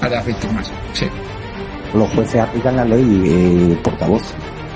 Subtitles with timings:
[0.00, 0.70] a las víctimas.
[0.92, 1.06] Sí.
[1.94, 4.22] Los jueces aplican la ley, eh, portavoz.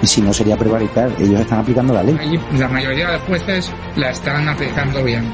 [0.03, 2.41] Y si no sería prevaricar, ellos están aplicando la ley.
[2.57, 5.25] La mayoría de jueces la están aplicando bien.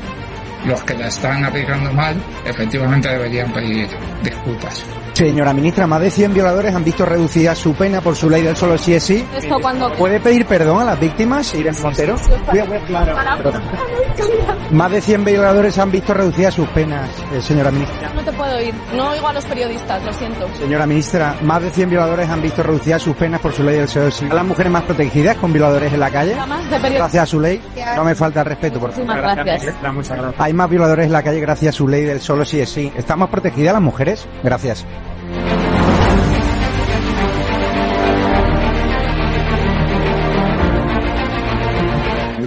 [0.67, 3.89] Los que la están aplicando mal, efectivamente deberían pedir
[4.25, 4.85] disculpas.
[5.17, 8.55] Señora ministra, más de 100 violadores han visto reducida su pena por su ley del
[8.55, 9.27] solo sí es sí.
[9.35, 9.91] Esto cuando...
[9.95, 12.17] ¿Puede pedir perdón a las víctimas, Irene Montero?
[14.73, 18.13] Más de 100 violadores han visto reducidas sus penas, eh, señora ministra.
[18.13, 18.75] No te puedo oír.
[18.95, 20.49] No oigo a los periodistas, lo siento.
[20.59, 23.89] Señora ministra, más de 100 violadores han visto reducidas sus penas por su ley del
[23.89, 24.27] solo sí.
[24.31, 26.37] ¿A las mujeres más protegidas con violadores en la calle?
[26.69, 27.63] Gracias a su ley.
[27.97, 29.17] No me falta el respeto, por favor.
[29.17, 29.75] Gracias.
[30.37, 32.93] Hay más violadores en la calle gracias a su ley del solo sí es sí.
[32.95, 34.29] ¿Están más protegidas las mujeres?
[34.43, 34.85] Gracias.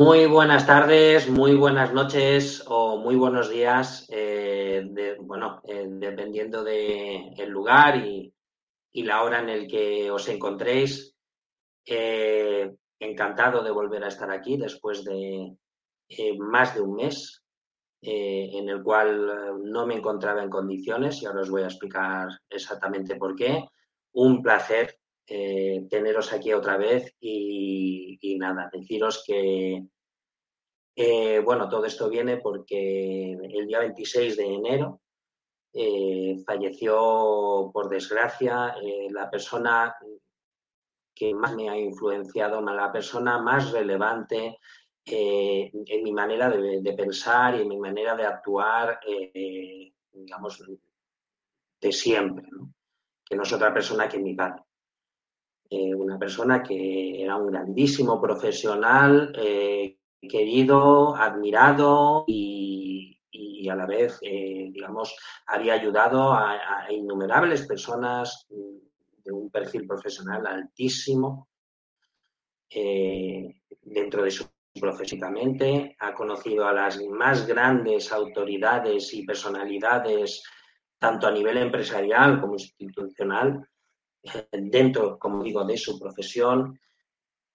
[0.00, 6.64] Muy buenas tardes, muy buenas noches o muy buenos días, eh, de- bueno, eh, dependiendo
[6.64, 8.32] del lugar y,
[8.94, 11.14] la hora en el que os encontréis.
[11.84, 15.54] Eh, encantado de volver a estar aquí después de
[16.08, 17.42] eh, más de un mes
[18.00, 22.26] eh, en el cual no me encontraba en condiciones y ahora os voy a explicar
[22.48, 23.66] exactamente por qué.
[24.12, 24.99] Un placer
[25.32, 29.86] eh, teneros aquí otra vez y, nada, deciros que,
[31.44, 35.00] bueno, todo esto viene porque el día 26 de enero
[35.72, 39.94] eh, falleció, por desgracia, eh, la persona
[41.14, 44.58] que más me ha influenciado, la persona más relevante
[45.04, 48.98] en mi manera de, pensar y en mi manera de actuar,
[50.12, 50.64] digamos,
[51.80, 52.48] de siempre,
[53.24, 54.64] que no es otra persona que mi padre.
[55.72, 63.16] Eh, una persona que era un grandísimo profesional, eh, querido, admirado y,
[63.70, 65.16] a la vez, eh, digamos,
[65.46, 71.46] había ayudado a, a innumerables personas de un perfil profesional altísimo
[73.82, 74.46] dentro de su
[74.80, 80.42] profesionalmente, ha conocido a las más grandes autoridades y personalidades,
[80.98, 83.68] tanto a nivel empresarial como institucional,
[84.52, 86.78] dentro, como digo, de su profesión.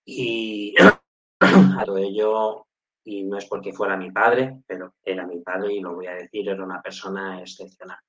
[0.06, 0.76] Y
[1.40, 2.68] a todo ello,
[3.04, 6.16] y no es porque fuera mi padre, pero era mi padre y lo voy a
[6.16, 8.00] decir, era una persona excepcional.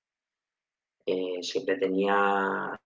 [1.05, 2.79] Eh, siempre tenía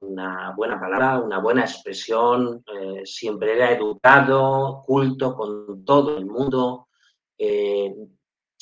[0.00, 6.88] una buena palabra, una buena expresión, eh, siempre era educado, culto con todo el mundo,
[7.36, 7.94] eh,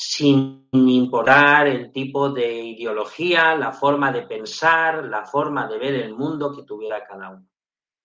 [0.05, 6.15] sin importar el tipo de ideología, la forma de pensar, la forma de ver el
[6.15, 7.47] mundo que tuviera cada uno.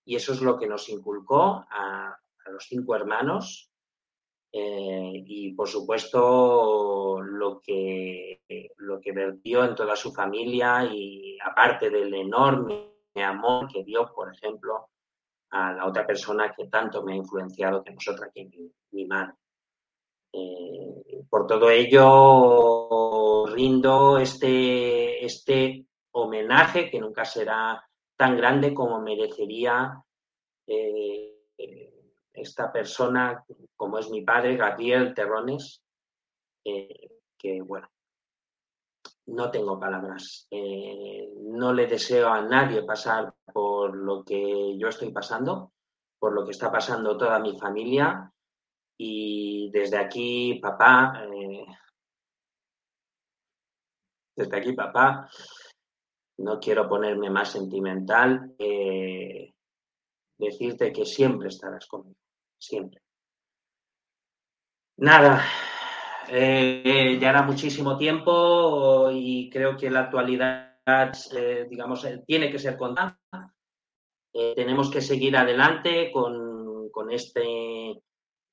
[0.05, 2.15] Y eso es lo que nos inculcó a,
[2.51, 3.69] los cinco hermanos
[4.53, 8.41] eh, y, por supuesto, lo que,
[8.77, 14.33] lo que vertió en toda su familia y aparte del enorme amor que dio, por
[14.33, 14.89] ejemplo,
[15.49, 19.33] a la otra persona que tanto me ha influenciado, que nosotros aquí, mi, mi madre.
[20.31, 27.83] Eh, por todo ello, rindo este, este homenaje que nunca será
[28.15, 30.01] tan grande como merecería
[30.65, 31.33] eh,
[32.33, 33.43] esta persona,
[33.75, 35.81] como es mi padre, Gabriel Terrones,
[36.63, 37.89] eh, que bueno,
[39.27, 40.47] no tengo palabras.
[40.51, 45.71] no le deseo a nadie pasar por lo que yo estoy pasando,
[46.19, 48.31] por lo que está pasando toda mi familia
[48.97, 51.65] y desde aquí, papá, eh,
[54.35, 55.29] desde aquí, papá,
[56.39, 59.53] no quiero ponerme más sentimental, eh,
[60.37, 62.17] decirte que siempre estarás conmigo,
[62.59, 63.01] siempre.
[64.97, 65.45] Nada,
[66.29, 70.79] eh, ya era muchísimo tiempo y creo que la actualidad,
[71.69, 73.19] digamos, tiene que ser contada.
[74.55, 78.01] tenemos que seguir adelante con, con este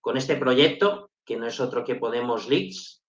[0.05, 3.03] con este proyecto, que no es otro que Podemos Leaks,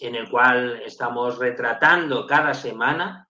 [0.00, 3.28] en el cual estamos retratando cada semana,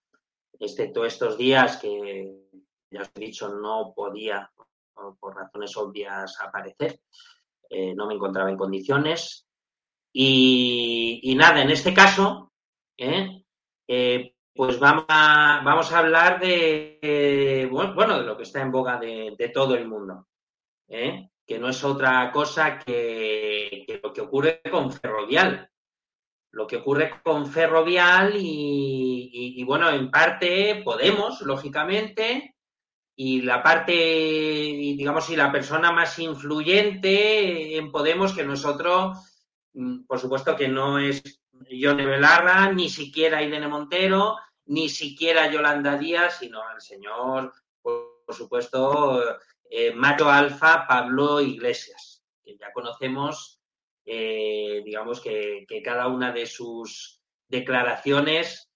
[0.58, 2.49] excepto estos días que
[2.91, 4.50] ya os he dicho no podía,
[5.20, 6.99] por razones obvias, aparecer,
[7.69, 9.47] eh, no me encontraba en condiciones.
[10.11, 12.55] Y, nada, en este caso,
[12.97, 13.44] ¿eh?
[13.87, 19.50] Eh, pues vamos a, hablar de, bueno, de lo que está en boga de, de
[19.50, 20.26] todo el mundo.
[20.88, 21.29] ¿eh?
[21.46, 25.70] Que no es otra cosa que, lo que ocurre con Ferrovial.
[26.50, 32.56] Lo que ocurre con Ferrovial y, bueno, en parte Podemos, lógicamente,
[33.14, 39.19] y la parte, digamos, y la persona más influyente en Podemos que nosotros,
[39.75, 41.22] mm, por supuesto que no es
[41.70, 47.52] Yone Belarra, ni siquiera Irene Montero, ni siquiera Yolanda Díaz, sino el señor,
[47.82, 49.22] por supuesto,
[49.71, 53.61] eh, Alfa, Pablo Iglesias, que ya conocemos,
[54.05, 58.71] eh, digamos que, cada una de sus declaraciones,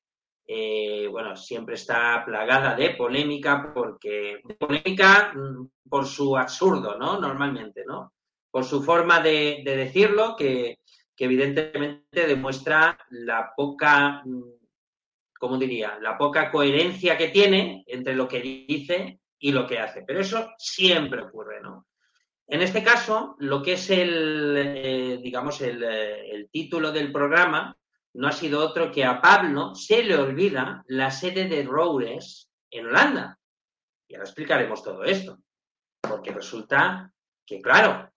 [0.46, 7.20] eh, bueno, siempre está plagada de polémica, porque polémica mm, por su absurdo, ¿no?
[7.20, 8.12] Normalmente, ¿no?
[8.50, 10.80] Por su forma de, decirlo, que,
[11.14, 14.42] que, evidentemente demuestra la poca, mm,
[15.38, 15.98] ¿cómo diría?
[16.00, 20.02] La poca coherencia que tiene entre lo que dice y lo que hace.
[20.06, 21.88] Pero eso siempre ocurre, ¿no?
[22.46, 27.76] En este caso, lo que es el, eh, digamos, eh, el, título del programa
[28.14, 32.86] no ha sido otro que a Pablo se le olvida la sede de Roures en
[32.86, 33.38] Holanda.
[34.08, 35.38] Y ahora explicaremos todo esto.
[36.00, 37.12] Porque resulta
[37.46, 38.10] que, claro,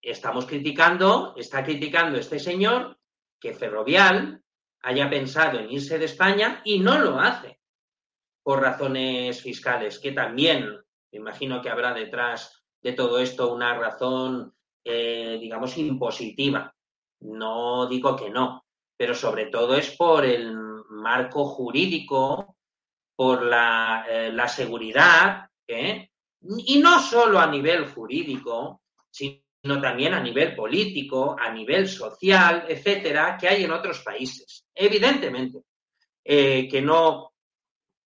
[0.00, 2.96] estamos criticando, está criticando este señor
[3.40, 4.40] que Ferrovial
[4.82, 7.58] haya pensado en irse de España y no lo hace
[8.48, 10.70] por razones fiscales, que también
[11.12, 16.74] me imagino que habrá detrás de todo esto una razón, eh, digamos, impositiva.
[17.20, 18.64] No digo que no,
[18.96, 20.50] pero sobre todo es por el
[20.88, 22.56] marco jurídico,
[23.14, 26.08] por la, eh, seguridad, ¿eh?
[26.40, 33.36] y no solo a nivel jurídico, sino también a nivel político, a nivel social, etcétera,
[33.38, 34.64] que hay en otros países.
[34.74, 35.64] Evidentemente,
[36.24, 37.32] que no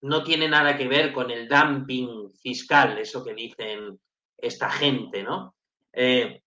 [0.02, 3.98] no tiene nada que ver con el dumping fiscal, eso que dicen
[4.36, 5.54] esta gente, ¿no?
[5.92, 6.42] Eh,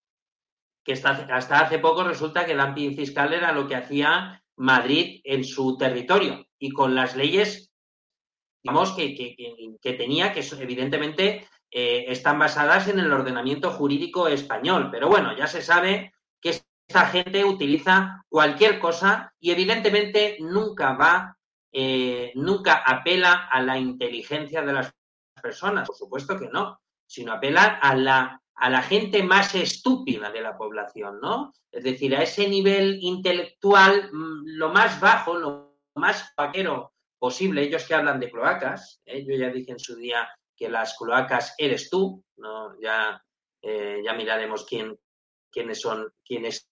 [0.83, 5.43] que hasta hace poco resulta que el dumping fiscal era lo que hacía Madrid en
[5.43, 7.71] su territorio y con las leyes,
[8.61, 14.89] digamos, que, que, tenía, que evidentemente eh, están basadas en el ordenamiento jurídico español.
[14.91, 16.49] Pero bueno, ya se sabe que
[16.87, 21.34] esta gente utiliza cualquier cosa y evidentemente nunca va
[21.77, 24.95] eh, nunca apela a la inteligencia de las
[25.41, 30.39] personas, por supuesto que no, sino apela a la, a la gente más estúpida de
[30.39, 31.51] la población, ¿no?
[31.69, 37.63] Es decir, a ese nivel intelectual, mm, lo más bajo, lo más vaquero posible.
[37.63, 39.25] Ellos que hablan de cloacas, ¿eh?
[39.27, 42.79] yo ya dije en su día que las cloacas eres tú, ¿no?
[42.79, 43.21] Ya,
[43.61, 44.97] eh, ya miraremos quién,
[45.51, 46.69] quiénes son, quién es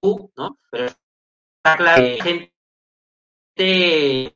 [0.00, 0.58] tú, ¿no?
[0.68, 2.57] Pero está claro que gente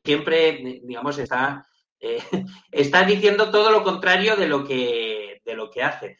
[0.03, 1.65] siempre, digamos, está,
[1.99, 2.21] eh,
[2.71, 6.17] está diciendo todo lo contrario de lo que, de lo que hace.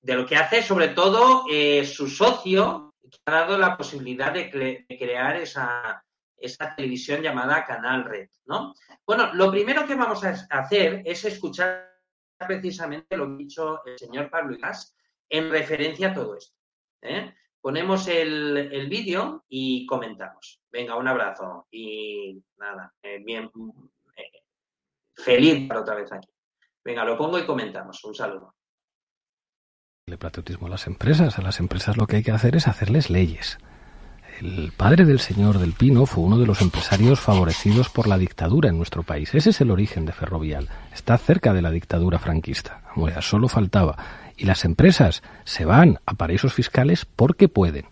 [0.00, 4.50] De lo que hace, sobre todo, eh, su socio, que ha dado la posibilidad de,
[4.50, 6.04] crear esa,
[6.36, 8.74] esa, televisión llamada Canal Red, ¿no?
[9.06, 11.94] Bueno, lo primero que vamos a hacer es escuchar
[12.38, 14.94] precisamente lo que ha dicho el señor Pablo Iglesias
[15.28, 16.56] en referencia a todo esto.
[17.02, 17.34] ¿eh?
[17.64, 20.60] Ponemos el, vídeo y comentamos.
[20.70, 23.50] Venga, un abrazo y nada, eh, bien,
[24.18, 24.42] eh,
[25.16, 26.28] feliz para otra vez aquí.
[26.84, 28.04] Venga, lo pongo y comentamos.
[28.04, 28.54] Un saludo.
[30.06, 31.38] El patriotismo a las empresas.
[31.38, 33.56] A las empresas lo que hay que hacer es hacerles leyes.
[34.42, 38.68] El padre del señor del Pino fue uno de los empresarios favorecidos por la dictadura
[38.68, 39.34] en nuestro país.
[39.34, 40.68] Ese es el origen de Ferrovial.
[40.92, 42.82] Está cerca de la dictadura franquista.
[42.94, 43.96] Bueno, solo faltaba.
[44.36, 47.86] Y las empresas se van a paraísos fiscales porque pueden.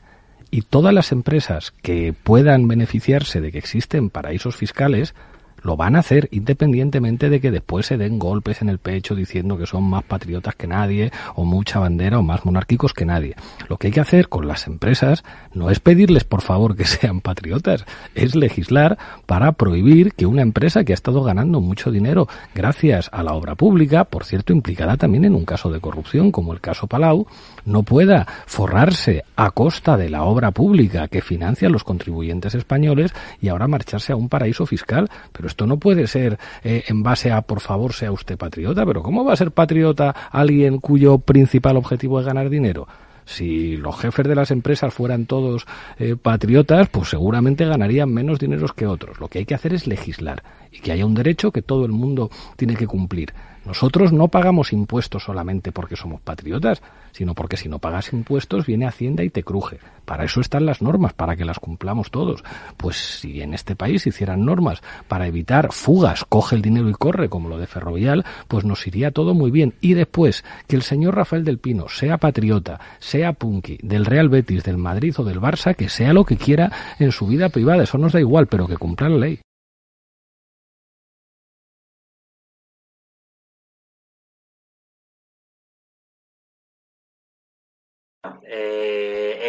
[0.51, 5.15] Y todas las empresas que puedan beneficiarse de que existen paraísos fiscales
[5.63, 9.57] lo van a hacer independientemente de que después se den golpes en el pecho diciendo
[9.57, 13.37] que son más patriotas que nadie o mucha bandera o más monárquicos que nadie.
[13.69, 17.21] Lo que hay que hacer con las empresas no es pedirles por favor que sean
[17.21, 23.09] patriotas, es legislar para prohibir que una empresa que ha estado ganando mucho dinero gracias
[23.13, 26.61] a la obra pública, por cierto implicada también en un caso de corrupción como el
[26.61, 27.27] caso Palau,
[27.65, 33.49] no pueda forrarse a costa de la obra pública que financian los contribuyentes españoles y
[33.49, 35.09] ahora marcharse a un paraíso fiscal.
[35.33, 38.85] Pero esto no puede ser eh, en base a, por favor, sea usted patriota.
[38.85, 42.89] Pero ¿cómo va a ser patriota alguien cuyo principal objetivo es ganar dinero?
[43.25, 45.67] Si los jefes de las empresas fueran todos
[45.99, 49.21] eh, patriotas, pues seguramente ganarían menos dinero que otros.
[49.21, 50.43] Lo que hay que hacer es legislar
[50.73, 53.33] y que haya un derecho que todo el mundo tiene que cumplir.
[53.65, 58.87] Nosotros no pagamos impuestos solamente porque somos patriotas, sino porque si no pagas impuestos viene
[58.87, 59.79] Hacienda y te cruje.
[60.05, 62.43] Para eso están las normas, para que las cumplamos todos.
[62.77, 67.29] Pues si en este país hicieran normas para evitar fugas, coge el dinero y corre,
[67.29, 69.75] como lo de Ferrovial, pues nos iría todo muy bien.
[69.81, 74.65] Y después, que el señor Rafael del Pino sea patriota, sea punky, del Real Betis,
[74.65, 77.97] del Madrid o del Barça, que sea lo que quiera en su vida privada, eso
[77.97, 79.41] nos da igual, pero que cumpla la ley.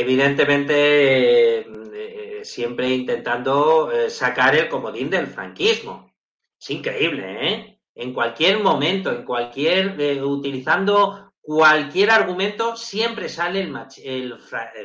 [0.04, 6.14] Evidentemente, eh, siempre intentando eh, sacar el comodín del franquismo.
[6.60, 7.80] Es increíble, ¿eh?
[7.96, 14.40] En cualquier momento, en cualquier, utilizando cualquier argumento, siempre sale el, el,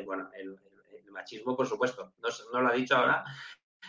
[0.05, 0.57] bueno, el,
[1.11, 3.25] machismo, por supuesto, no, no lo ha dicho ahora,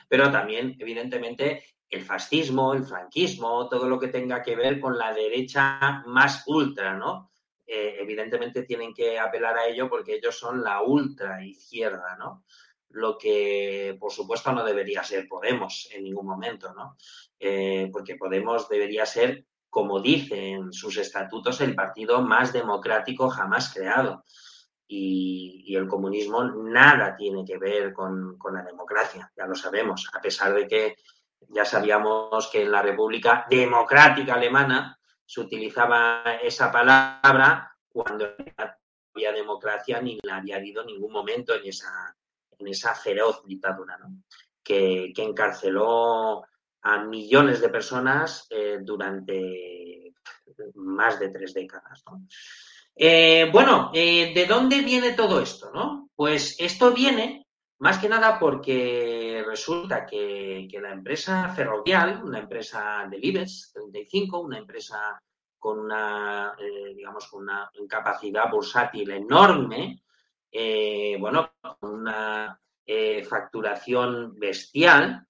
[0.08, 5.14] pero también, evidentemente, el fascismo, el franquismo, todo lo que tenga que ver con la
[5.14, 7.30] derecha más ultra, ¿no?
[7.72, 12.44] Eh, evidentemente tienen que apelar a ello porque ellos son la ultra izquierda, ¿no?
[12.90, 16.98] Lo que, por supuesto, no debería ser Podemos en ningún momento, ¿no?
[17.40, 24.24] Eh, porque Podemos debería ser, como dicen sus estatutos, el partido más democrático jamás creado.
[24.88, 30.20] Y, el comunismo nada tiene que ver con, con la democracia, ya lo sabemos, a
[30.20, 30.96] pesar de que
[31.50, 34.99] ya sabíamos que en la República Democrática Alemana
[35.30, 38.66] se utilizaba esa palabra cuando no
[39.14, 42.16] había democracia ni la había habido en ningún momento en esa,
[42.58, 44.00] en esa feroz dictadura,
[44.64, 46.44] que, encarceló
[46.82, 50.16] a millones de personas eh, durante
[50.74, 52.04] más de tres décadas.
[52.96, 55.70] Eh, bueno, eh, ¿de dónde viene todo esto?
[55.72, 56.10] No?
[56.16, 57.46] Pues esto viene
[57.80, 64.58] más que nada porque resulta que, la empresa ferrovial, una empresa del IBEX 35, una
[64.58, 65.22] empresa
[65.58, 70.04] con una, eh, digamos, una capacidad bursátil enorme,
[70.52, 75.26] eh, bueno, con una eh, facturación bestial,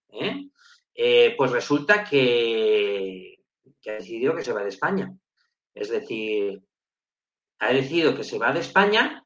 [1.38, 3.44] pues resulta que,
[3.79, 5.13] que ha decidido que se va de España.
[5.74, 6.62] Es decir,
[7.60, 9.24] ha decidido que se va de España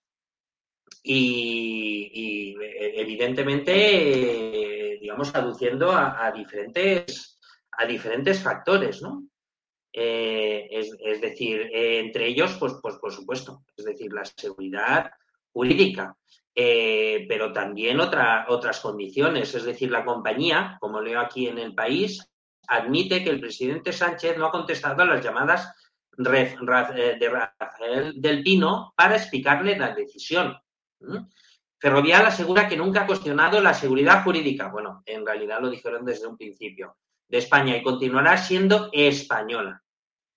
[1.01, 7.39] y, e, evidentemente, digamos, aduciendo a, diferentes,
[7.71, 9.27] a diferentes factores, ¿no?
[9.95, 15.11] Eh, es, decir, eh, entre ellos, pues, pues por supuesto, es decir, la seguridad
[15.51, 16.17] jurídica,
[16.55, 21.75] eh, pero también otra, otras condiciones, es decir, la compañía, como leo aquí en el
[21.75, 22.27] país,
[22.67, 25.71] admite que el presidente Sánchez no ha contestado a las llamadas
[26.17, 30.55] de Rafael del Pino para explicarle la decisión.
[31.79, 34.69] Ferrovial asegura que nunca ha cuestionado la seguridad jurídica.
[34.69, 36.95] Bueno, en realidad lo dijeron desde un principio
[37.27, 39.83] de España y continuará siendo española.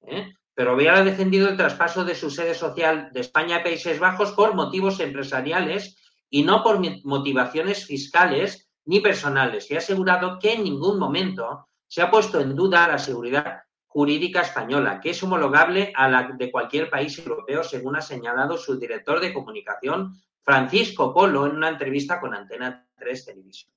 [0.03, 0.33] ¿eh?
[0.55, 4.55] Ferrovial ha defendido el traspaso de su sede social de España a Países Bajos por
[4.55, 5.97] motivos empresariales
[6.31, 12.03] y no por motivaciones fiscales ni personales y ha asegurado que en ningún momento se
[12.03, 16.91] ha puesto en duda la seguridad jurídica española, que es homologable a la de cualquier
[16.91, 20.13] país europeo, según ha señalado su director de comunicación,
[20.47, 23.73] Francisco Polo, en una entrevista con Antena 3 Televisión.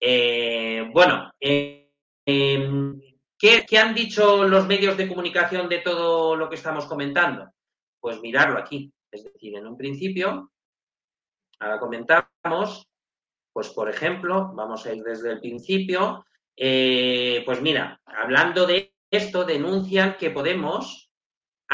[0.00, 1.90] Eh, bueno, eh,
[2.24, 2.98] em,
[3.38, 7.52] ¿qué, han dicho los medios de comunicación de todo lo que estamos comentando?
[8.00, 8.90] Pues mirarlo aquí.
[9.10, 10.50] Es decir, en un principio,
[11.60, 12.88] ahora comentamos,
[13.52, 16.24] pues por ejemplo, vamos a ir desde el principio,
[16.56, 21.03] eh, pues mira, hablando de esto denuncian que Podemos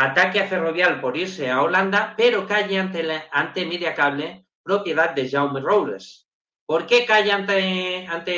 [0.04, 5.28] ataque a Ferrovial por irse a Holanda, pero calle ante, la, ante Mediacable, propiedad de
[5.28, 6.26] Jaume Roures.
[6.64, 8.32] ¿Por qué calle ante, ante,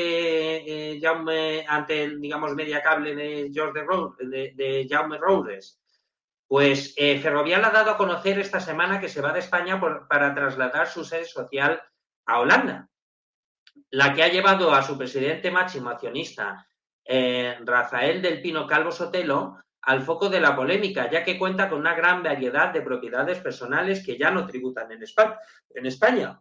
[0.95, 3.85] eh, Jaume, ante digamos, Mediacable de, George
[4.21, 5.81] de, de, Jaume Roures?
[6.49, 10.35] Pues eh, Ferrovial ha dado a conocer esta semana que se va de España para
[10.35, 11.83] trasladar su sede social
[12.26, 12.88] a Holanda,
[13.90, 16.66] la que ha llevado a su presidente máximo accionista,
[17.04, 21.80] eh, Rafael del Pino Calvo Sotelo, al foco de la polémica, ya que cuenta con
[21.80, 26.40] una gran variedad de propiedades personales que ya no tributan en España.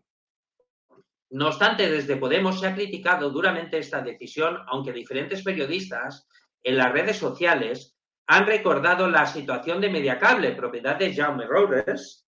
[1.31, 6.27] No obstante, desde Podemos se ha criticado duramente esta decisión, aunque diferentes periodistas
[6.62, 7.95] en las redes sociales
[8.27, 12.27] han recordado la situación de Mediacable, propiedad de Jaume Roures,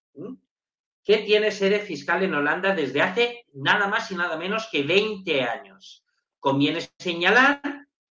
[1.04, 5.42] que tiene sede fiscal en Holanda desde hace nada más y nada menos que 20
[5.44, 6.06] años.
[6.40, 7.62] Conviene señalar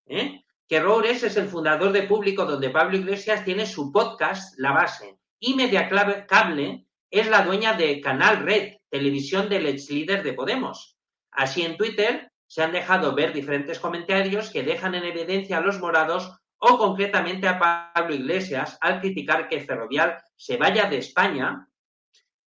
[0.06, 0.41] ¿eh?
[0.72, 5.18] Que Roures es el fundador de Público, donde Pablo Iglesias tiene su podcast La Base,
[5.38, 10.96] y Mediacable es la dueña de Canal Red, televisión del ex líder de Podemos.
[11.30, 15.78] Así en Twitter se han dejado ver diferentes comentarios que dejan en evidencia a los
[15.78, 21.68] morados o concretamente a Pablo Iglesias al criticar que Ferrovial se vaya de España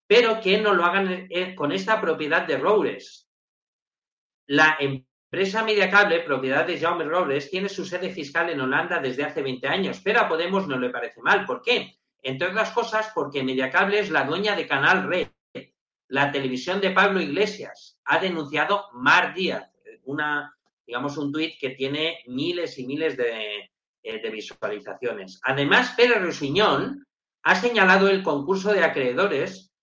[0.07, 3.29] pero que no lo hagan eh, con esta propiedad de Roures.
[4.47, 9.41] La empresa Mediacable, propiedad de Jaume Roures, tiene su sede fiscal en Holanda desde hace
[9.41, 11.45] 20 años, pero a Podemos no le parece mal.
[11.45, 11.97] ¿Por qué?
[12.23, 15.27] Entre otras cosas, porque Mediacable es la dueña de Canal Red,
[16.07, 17.99] la televisión de Pablo Iglesias.
[18.05, 19.69] Ha denunciado Mar Díaz,
[20.03, 20.55] una,
[20.87, 23.69] digamos, un tuit que tiene miles y miles de,
[24.03, 25.41] eh, visualizaciones.
[25.43, 27.05] Además, Pérez Rusiñón
[27.43, 29.74] ha señalado el concurso de acreedores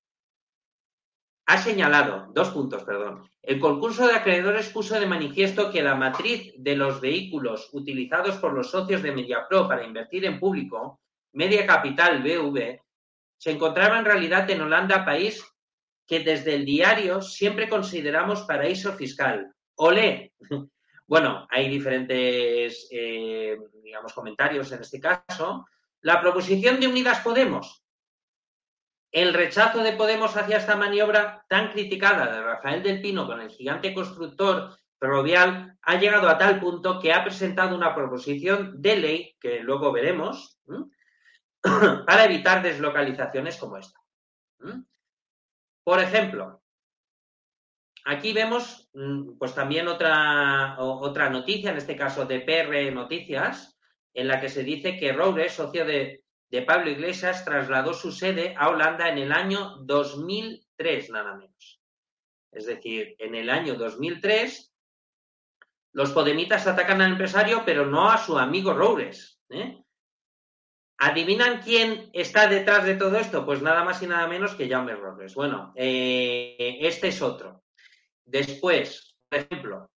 [1.47, 3.29] ha señalado, dos puntos, perdón.
[3.43, 8.53] El concurso de acreedores puso de manifiesto que la matriz de los vehículos utilizados por
[8.53, 11.01] los socios de MediaPro para invertir en público,
[11.33, 12.81] Media Capital BV,
[13.37, 15.45] se encontraba en realidad en Holanda, país
[16.07, 19.53] que desde el diario siempre consideramos paraíso fiscal.
[19.77, 20.33] ¡Olé!
[21.05, 25.67] Bueno, hay diferentes, eh, digamos, comentarios en este caso.
[26.01, 27.82] La proposición de Unidas Podemos,
[29.13, 33.51] el rechazo de Podemos hacia esta maniobra tan criticada de Rafael del Pino con el
[33.51, 39.37] gigante constructor ferrovial ha llegado a tal punto que ha presentado una proposición de ley,
[39.39, 40.59] que luego veremos,
[41.61, 44.01] para evitar deslocalizaciones como esta.
[45.85, 46.63] Por ejemplo,
[48.05, 53.77] aquí vemos mm, pues también otra, otra noticia, en este caso de PR Noticias,
[54.15, 56.22] en la que se dice que Roures, socio de
[56.53, 61.81] de Pablo Iglesias trasladó su sede a Holanda en el año 2003, nada menos.
[62.53, 64.71] Es decir, en el año 2003,
[65.93, 69.41] los podemitas atacan al empresario, pero no a su amigo Roures.
[69.49, 69.83] ¿eh?
[70.99, 73.47] ¿Adivinan quién está detrás de todo esto?
[73.47, 75.35] Pues nada más y nada menos que Jaume Roures.
[75.35, 77.65] Bueno, eh, este es otro.
[78.27, 79.91] Después, por ejemplo,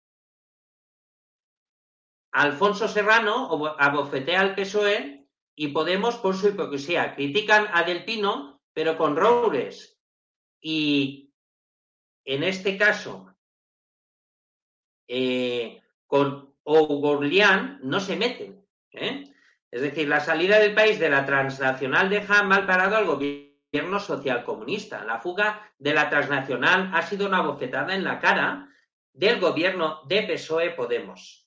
[2.31, 5.24] Alfonso Serrano abofetea al PSOE
[5.57, 7.15] y Podemos por su hipocresía.
[7.15, 9.99] Critican a Del Pino, pero con Roures.
[10.61, 11.33] Y
[12.25, 13.35] en este caso,
[15.07, 18.67] eh, con O'Gorlian no se meten.
[18.93, 19.25] ¿eh?
[19.71, 25.05] Es decir, la salida del país de la transnacional deja mal parado al gobierno socialcomunista.
[25.05, 28.69] La fuga de la transnacional ha sido una bofetada en la cara
[29.13, 31.44] del gobierno de PSOE Podemos.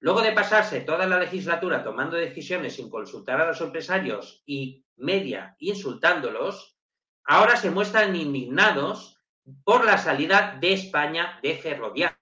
[0.00, 5.56] Luego de pasarse toda la legislatura tomando decisiones sin consultar a los empresarios y media
[5.58, 6.76] insultándolos,
[7.24, 9.18] ahora se muestran indignados
[9.64, 12.16] por la salida de España de Ferrovial.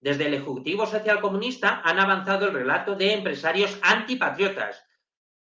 [0.00, 4.84] Desde el Ejecutivo Social Comunista han avanzado el relato de empresarios antipatriotas.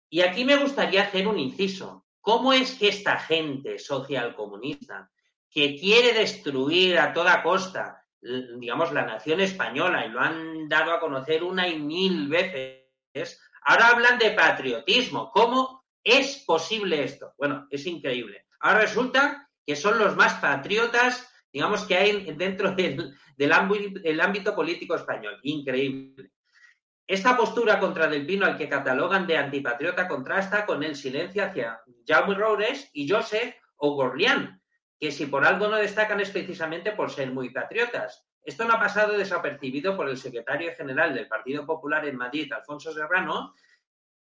[0.10, 2.06] Y aquí me gustaría hacer un inciso.
[2.22, 5.12] ¿Cómo es que esta gente social comunista
[5.50, 8.03] que quiere destruir a toda costa
[8.58, 13.90] digamos, la nación española y lo han dado a conocer una y mil veces, ahora
[13.90, 15.30] hablan de patriotismo.
[15.32, 17.34] ¿Cómo es posible esto?
[17.38, 18.46] Bueno, es increíble.
[18.60, 24.96] Ahora resulta que son los más patriotas, digamos, que hay dentro del, del ámbito, político
[24.96, 25.40] español.
[25.44, 26.32] Increíble.
[27.06, 31.82] Esta postura contra Del Pino, al que catalogan de antipatriota, contrasta con el silencio hacia
[32.08, 34.63] Jaume Roures y Joseph O'Gorlian,
[35.04, 38.26] que si por algo no destacan es precisamente por ser muy patriotas.
[38.42, 42.94] Esto no ha pasado desapercibido por el secretario general del Partido Popular en Madrid, Alfonso
[42.94, 43.54] Serrano,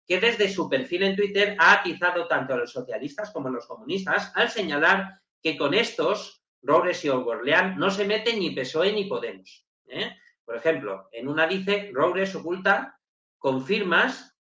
[0.06, 3.66] que desde su perfil en Twitter ha atizado tanto a los socialistas como a los
[3.66, 9.06] comunistas al señalar que con estos, Roures y Orgorleán, no se meten ni PSOE ni
[9.06, 9.66] Podemos.
[9.88, 10.18] ¿eh?
[10.44, 13.00] Por ejemplo, en una dice, Roures oculta
[13.38, 14.36] confirmas,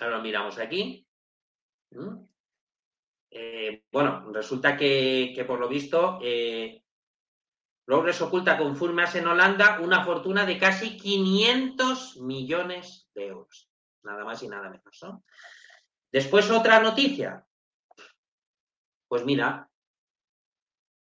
[0.00, 1.06] ahora lo miramos aquí,
[3.90, 6.84] bueno, resulta que, por lo visto eh,
[7.86, 13.68] Logres oculta con Fulmas en Holanda una fortuna de casi 500 millones de euros.
[14.02, 15.00] Nada más y nada menos.
[16.10, 17.44] Después otra noticia.
[19.06, 19.68] Pues mira,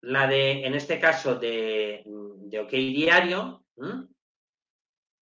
[0.01, 3.63] la de, en este caso, de, OK Diario,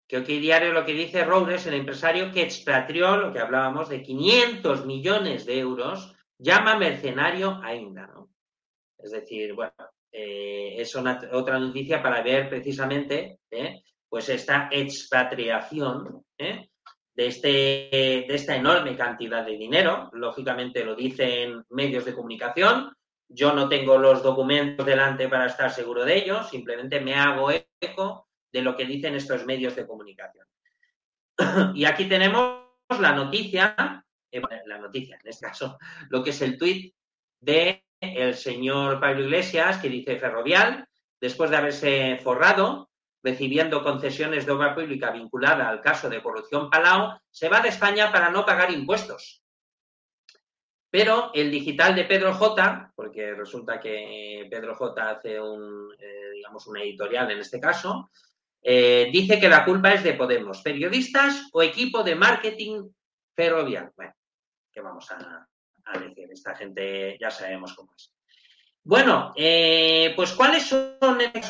[0.07, 4.03] que OK Diario lo que dice Robles, el empresario que expatrió, lo que hablábamos, de
[4.03, 8.29] 500 millones de euros, llama mercenario a Inda, ¿no?
[8.97, 9.73] Es decir, bueno,
[10.11, 13.81] eh, es otra noticia para ver precisamente ¿eh?
[14.07, 16.69] pues esta expatriación ¿eh?
[17.13, 17.49] de, este,
[18.27, 20.09] de esta enorme cantidad de dinero.
[20.13, 22.95] Lógicamente lo dicen medios de comunicación.
[23.27, 28.27] Yo no tengo los documentos delante para estar seguro de ello, simplemente me hago eco
[28.51, 30.45] de lo que dicen estos medios de comunicación.
[31.75, 32.61] y aquí tenemos
[32.99, 35.77] la noticia, la noticia en este caso,
[36.09, 36.93] lo que es el tuit
[37.39, 40.87] de el señor Pablo Iglesias, que dice ferrovial,
[41.19, 42.89] después de haberse forrado,
[43.23, 48.11] recibiendo concesiones de obra pública vinculada al caso de corrupción Palau, se va de España
[48.11, 49.41] para no pagar impuestos.
[50.91, 56.67] Pero el digital de Pedro J, porque resulta que Pedro J hace un, eh, digamos,
[56.67, 58.11] una editorial en este caso,
[58.61, 62.89] eh, dice que la culpa es de Podemos, periodistas o equipo de marketing
[63.35, 63.91] ferrovial.
[63.95, 64.13] Bueno,
[64.71, 65.47] que vamos a,
[65.99, 68.13] decir, esta gente ya sabemos cómo es.
[68.83, 70.97] Bueno, eh, pues ¿cuáles son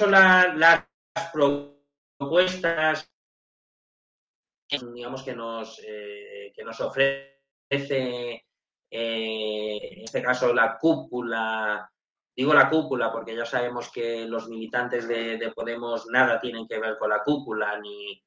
[0.10, 0.86] las,
[1.34, 3.12] propuestas
[4.69, 7.36] digamos, que nos, eh, que nos ofrece,
[7.69, 8.45] eh,
[8.89, 11.91] en este caso, la cúpula?
[12.36, 16.98] Digo la cúpula porque ya sabemos que los militantes de, Podemos nada tienen que ver
[16.98, 18.21] con la cúpula ni,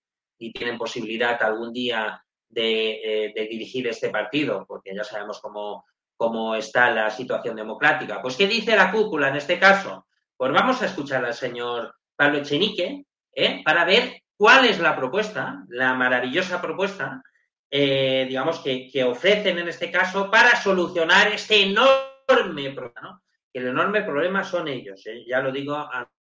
[0.52, 5.84] tienen posibilidad algún día de, de, dirigir este partido, porque ya sabemos cómo,
[6.16, 8.20] cómo está la situación democrática.
[8.20, 10.06] Pues, ¿qué dice la cúpula en este caso?
[10.36, 13.62] Pues vamos a escuchar al señor Pablo Echenique ¿eh?
[13.64, 17.22] para ver cuál es la propuesta, la maravillosa propuesta,
[17.70, 24.44] eh, digamos, que, ofrecen en este caso para solucionar este enorme problema, el enorme problema
[24.44, 25.24] son ellos, ¿eh?
[25.26, 25.76] ya lo digo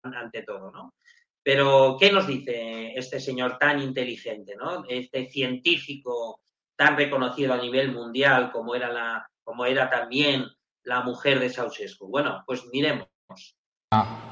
[0.03, 0.95] ante todo, ¿no?
[1.45, 4.85] Pero, ¿qué nos dice este señor tan inteligente, ¿no?
[4.89, 6.41] Este científico
[6.75, 10.47] tan reconocido a nivel mundial como era la, como era también
[10.85, 12.09] la mujer de Ceausescu.
[12.09, 13.07] Bueno, pues miremos.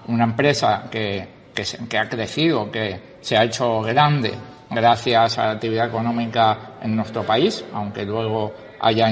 [0.08, 4.32] Una empresa que, que, ha crecido, que se ha hecho grande
[4.70, 9.08] gracias a la actividad económica en nuestro país, aunque luego haya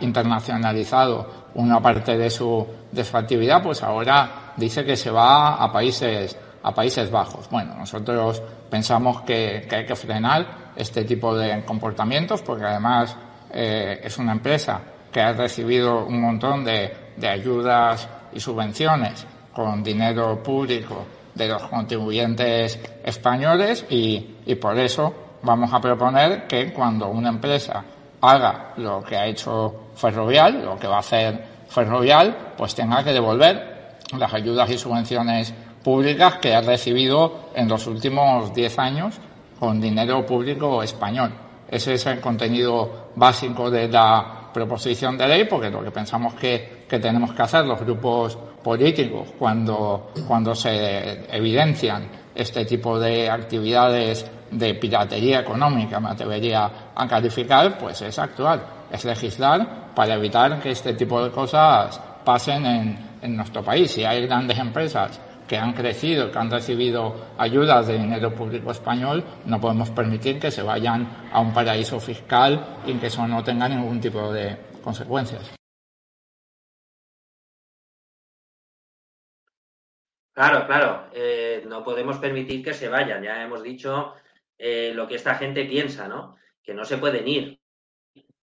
[0.00, 5.72] internacionalizado una parte de su, de su actividad, pues ahora dice que se va a
[5.72, 7.48] países, a Países Bajos.
[7.50, 13.14] Bueno, nosotros pensamos que, hay que frenar este tipo de comportamientos porque además
[13.52, 14.80] eh, es una empresa
[15.12, 22.80] que ha recibido un montón de, ayudas y subvenciones con dinero público de los contribuyentes
[23.04, 27.84] españoles y, por eso vamos a proponer que cuando una empresa
[28.22, 33.12] haga lo que ha hecho Ferrovial, lo que va a hacer Ferrovial, pues tenga que
[33.12, 33.74] devolver
[34.18, 39.20] las ayudas y subvenciones públicas que ha recibido en los últimos 10 años
[39.60, 41.32] con dinero público español.
[41.68, 46.84] Ese es el contenido básico de la proposición de ley, porque lo que pensamos que,
[46.88, 54.24] que tenemos que hacer los grupos políticos cuando, cuando se evidencian este tipo de actividades
[54.50, 60.70] de piratería económica, me atrevería a calificar, pues es actual, es legislar para evitar que
[60.70, 63.90] este tipo de cosas pasen en, en nuestro país.
[63.90, 69.24] Si hay grandes empresas que han crecido, que han recibido ayudas de dinero público español,
[69.46, 73.68] no podemos permitir que se vayan a un paraíso fiscal y que eso no tenga
[73.68, 75.54] ningún tipo de consecuencias.
[80.34, 83.22] Claro, claro, eh, no podemos permitir que se vayan.
[83.22, 84.14] Ya hemos dicho
[84.58, 86.36] eh, lo que esta gente piensa, ¿no?
[86.62, 87.60] Que no se pueden ir.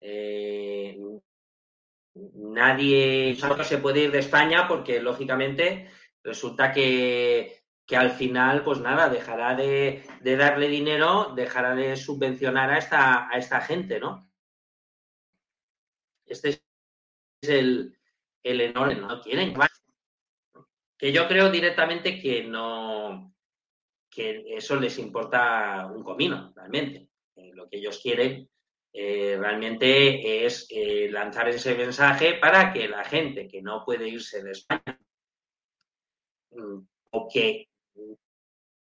[0.02, 0.98] Eh,
[2.34, 5.90] nadie solo se puede ir de España porque, lógicamente,
[6.28, 7.64] resulta que,
[7.96, 13.62] al final, pues nada, dejará de, darle dinero, dejará de subvencionar a esta, a esta
[13.62, 14.30] gente, ¿no?
[16.26, 17.98] Este es el,
[18.44, 19.54] el enorme, no quieren
[20.98, 23.34] que yo creo directamente que no,
[24.10, 27.10] que eso les importa un comino, realmente.
[27.36, 28.50] Eh, lo que ellos quieren
[28.92, 34.44] eh, realmente es eh, lanzar ese mensaje para que la gente que no puede irse
[34.44, 35.00] de España
[37.12, 37.68] o que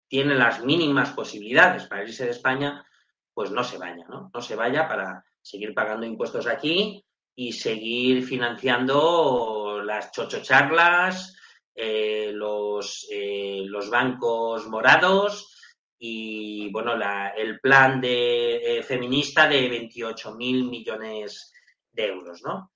[0.07, 2.85] tiene las mínimas posibilidades para irse de España,
[3.33, 4.29] pues no se vaya, ¿no?
[4.33, 7.03] No se vaya para seguir pagando impuestos aquí
[7.35, 11.35] y seguir financiando las chochocharlas,
[11.75, 15.49] eh, los, eh, los bancos morados
[15.97, 16.93] y bueno,
[17.35, 21.51] el plan de, eh, feminista de 28 mil millones
[21.91, 22.71] de euros, ¿no?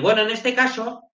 [0.00, 1.05] bueno, en este caso,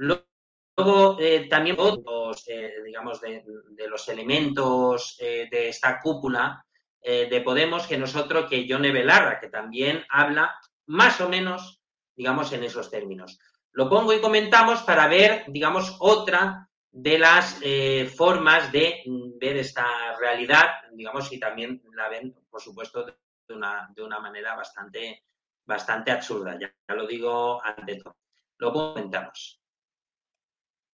[0.00, 2.44] luego también los,
[2.84, 3.42] digamos, de,
[3.88, 6.64] los elementos de esta cúpula
[7.02, 10.54] de Podemos, que nosotros, que Yone Belarra, que también habla
[10.86, 11.80] más o menos,
[12.16, 13.38] digamos, en esos términos.
[13.72, 19.02] Lo pongo y comentamos para ver, digamos, otra de las eh, formas de
[19.40, 23.14] ver esta realidad, digamos, y también la ven, por supuesto, de
[23.54, 25.24] una, de una manera bastante,
[25.64, 26.58] bastante absurda.
[26.58, 28.16] Ya, lo digo ante todo.
[28.58, 29.59] Lo comentamos.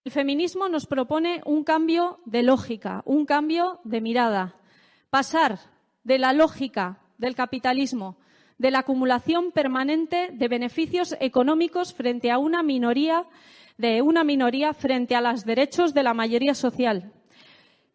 [0.07, 4.55] El feminismo nos propone un cambio de lógica, un cambio de mirada.
[5.11, 5.59] Pasar
[6.05, 8.17] de la lógica del capitalismo
[8.57, 13.25] de la acumulación permanente de beneficios económicos frente a una minoría
[13.79, 17.13] de una minoría frente a los derechos de la mayoría social.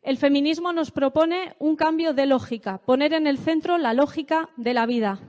[0.02, 4.74] El feminismo nos propone un cambio de lógica, poner en el centro la lógica de
[4.74, 5.22] la vida.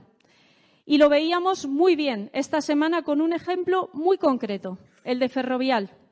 [0.85, 6.02] Y lo veíamos muy bien esta semana con un ejemplo muy concreto, el de Ferrovial.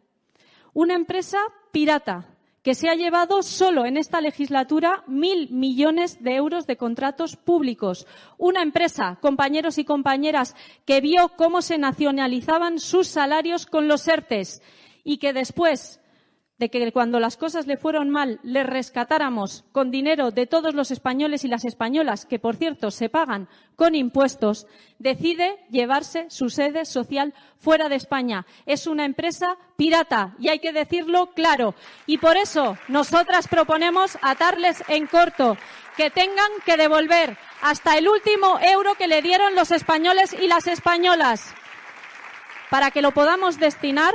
[0.73, 1.38] Una empresa
[1.71, 2.27] pirata
[2.63, 8.05] que se ha llevado solo en esta legislatura mil millones de euros de contratos públicos.
[8.38, 10.55] Una empresa, compañeros y compañeras,
[10.86, 14.62] que vio cómo se nacionalizaban sus salarios con los ERTES
[15.03, 16.00] y que después
[16.62, 20.91] de que cuando las cosas le fueron mal le rescatáramos con dinero de todos los
[20.91, 24.67] españoles y las españolas, que por cierto se pagan con impuestos,
[25.00, 28.45] decide llevarse su sede social fuera de España.
[28.67, 31.74] Es una empresa pirata y hay que decirlo claro.
[32.06, 35.58] Y por eso nosotras proponemos atarles en corto,
[35.97, 40.67] que tengan que devolver hasta el último euro que le dieron los españoles y las
[40.67, 41.56] españolas
[42.69, 44.13] para que lo podamos destinar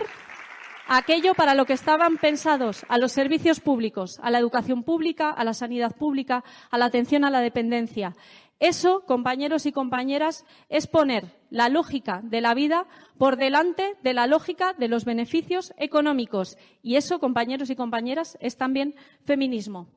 [0.87, 5.44] aquello para lo que estaban pensados, a los servicios públicos, a la educación pública, a
[5.44, 8.14] la sanidad pública, a la atención a la dependencia.
[8.59, 12.87] Eso, compañeros y compañeras, es poner la lógica de la vida
[13.18, 16.57] por delante de la lógica de los beneficios económicos.
[16.83, 18.94] Y eso, compañeros y compañeras, es también
[19.25, 19.88] feminismo.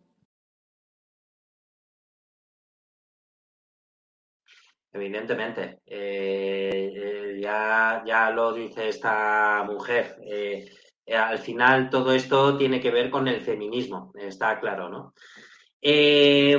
[4.91, 10.17] Evidentemente, eh, eh, ya, ya lo dice esta mujer.
[10.23, 10.67] Eh,
[11.15, 15.13] al final todo esto tiene que ver con el feminismo, está claro, ¿no?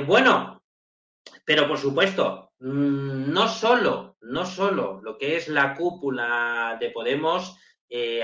[0.05, 0.63] bueno,
[1.45, 7.57] pero por supuesto, mm, no solo, no solo lo que es la cúpula de Podemos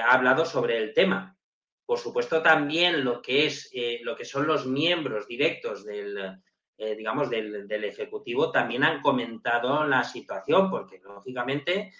[0.03, 1.37] ha hablado sobre el tema.
[1.85, 6.41] Por supuesto, también lo que es lo que son los miembros directos del,
[6.79, 11.91] eh, digamos, del, Ejecutivo también han comentado la situación, porque lógicamente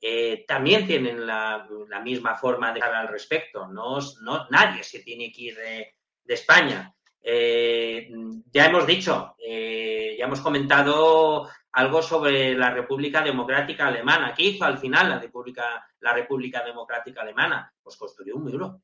[0.00, 1.68] eh, también tienen la,
[2.02, 3.68] misma forma de hablar al respecto.
[3.68, 5.94] No, no, nadie se tiene que ir de,
[6.26, 6.92] España.
[7.20, 8.10] Eh,
[8.50, 14.34] ya hemos dicho, ya hemos comentado algo sobre la República Democrática Alemana.
[14.34, 17.72] ¿Qué hizo al final la República, la República Democrática Alemana?
[17.80, 18.82] Pues construyó un muro.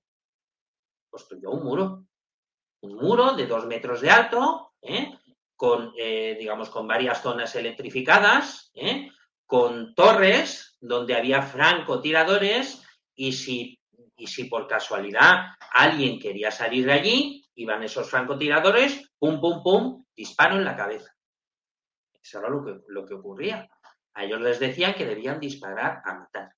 [1.10, 2.08] Construyó un muro
[2.80, 5.12] un muro de dos metros de alto, ¿eh?
[5.56, 9.10] con, eh, digamos, con varias zonas electrificadas, ¿eh?
[9.46, 12.82] con torres donde había francotiradores
[13.14, 13.78] y si,
[14.16, 20.04] y si por casualidad alguien quería salir de allí, iban esos francotiradores, pum, pum, pum,
[20.14, 21.12] disparo en la cabeza.
[22.22, 23.68] Eso era lo que, lo que ocurría.
[24.14, 26.52] A ellos les decían que debían disparar a matar.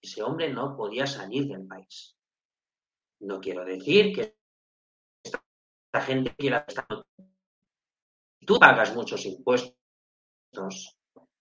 [0.00, 2.16] Ese hombre no podía salir del país.
[3.20, 4.36] No quiero decir que
[6.00, 6.64] gente quiera
[8.40, 9.74] Si tú pagas muchos impuestos,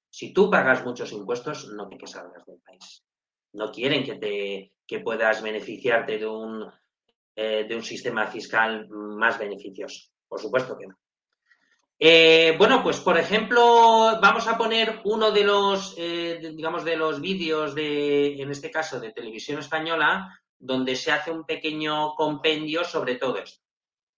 [0.09, 3.03] si tú pagas muchos impuestos, no quieren que salgas del país.
[3.53, 6.71] No quieren que te que puedas beneficiarte de un
[7.35, 10.11] eh, de un sistema fiscal más beneficioso.
[10.27, 10.99] Por supuesto que no.
[11.97, 17.21] Eh, bueno, pues por ejemplo, vamos a poner uno de los, eh, digamos, de los
[17.21, 23.15] vídeos de, en este caso, de televisión española, donde se hace un pequeño compendio sobre
[23.15, 23.62] todo esto.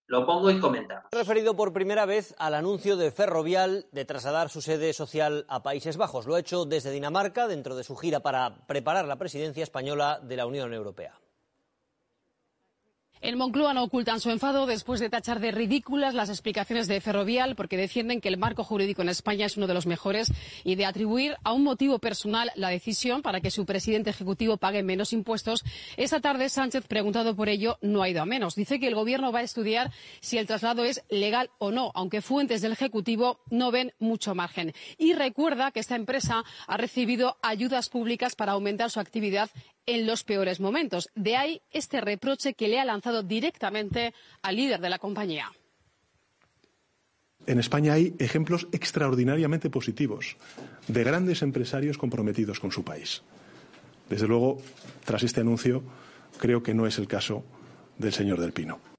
[0.07, 1.05] Lo pongo y comentamos.
[1.11, 5.97] referido por primera vez al anuncio de Ferrovial de trasladar su sede social a Países
[5.97, 6.27] Bajos.
[6.27, 10.35] Lo ha hecho desde Dinamarca dentro de su gira para preparar la presidencia española de
[10.37, 11.19] la Unión Europea.
[13.25, 17.55] En Moncloa no ocultan su enfado después de tachar de ridículas las explicaciones de Ferrovial
[17.55, 20.31] porque defienden que el marco jurídico en España es uno de los mejores
[20.63, 24.83] y de atribuir a un motivo personal la decisión para que su presidente ejecutivo pague
[24.83, 25.63] menos impuestos.
[25.97, 28.53] Esta tarde Sánchez, preguntado por ello, no ha ido a menos.
[28.53, 32.21] Dice que el gobierno va a estudiar si el traslado es legal o no, aunque
[32.21, 34.71] fuentes del ejecutivo no ven mucho margen.
[34.99, 39.49] Y recuerda que esta empresa ha recibido ayudas públicas para aumentar su actividad
[39.85, 41.09] en los peores momentos.
[41.15, 45.51] De ahí este reproche que le ha lanzado directamente al líder de la compañía.
[47.47, 50.37] En España hay ejemplos extraordinariamente positivos
[50.87, 53.21] de grandes empresarios comprometidos con su país.
[54.09, 54.57] Desde luego,
[55.03, 55.83] tras este anuncio,
[56.39, 57.43] creo que no es el caso
[57.97, 58.94] del señor Del Pino.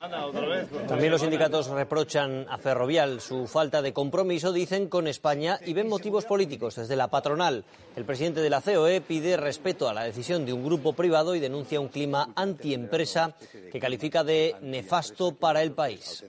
[0.00, 5.88] También los sindicatos reprochan a Ferrovial su falta de compromiso, dicen, con España y ven
[5.88, 7.64] motivos políticos desde la patronal.
[7.96, 11.40] El presidente de la COE pide respeto a la decisión de un grupo privado y
[11.40, 13.34] denuncia un clima antiempresa
[13.72, 16.24] que califica de nefasto para el país.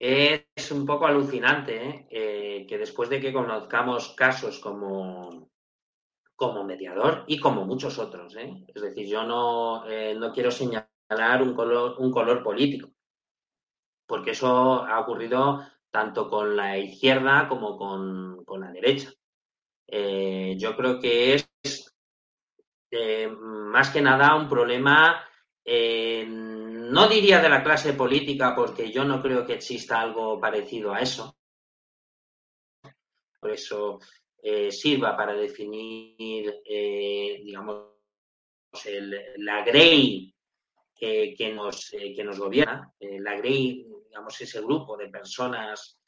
[0.00, 2.06] Es un poco alucinante ¿eh?
[2.10, 5.48] Eh, que después de que conozcamos casos como
[6.36, 8.34] como mediador y como muchos otros.
[8.36, 8.64] ¿eh?
[8.74, 12.90] Es decir, yo no, eh, no quiero señalar un color, un color político,
[14.06, 19.12] porque eso ha ocurrido tanto con la izquierda como con, con la derecha.
[19.86, 21.50] Eh, yo creo que es
[23.38, 25.24] más que nada un problema,
[25.66, 31.00] no diría de la clase política, porque yo no creo que exista algo parecido a
[31.00, 31.36] eso.
[33.40, 33.98] Por eso
[34.46, 37.92] eh, sirva para definir, eh, digamos,
[39.38, 40.34] la Grey
[40.94, 42.92] que, nos, eh, que nos gobierna.
[43.00, 45.98] la Grey, digamos, ese grupo de personas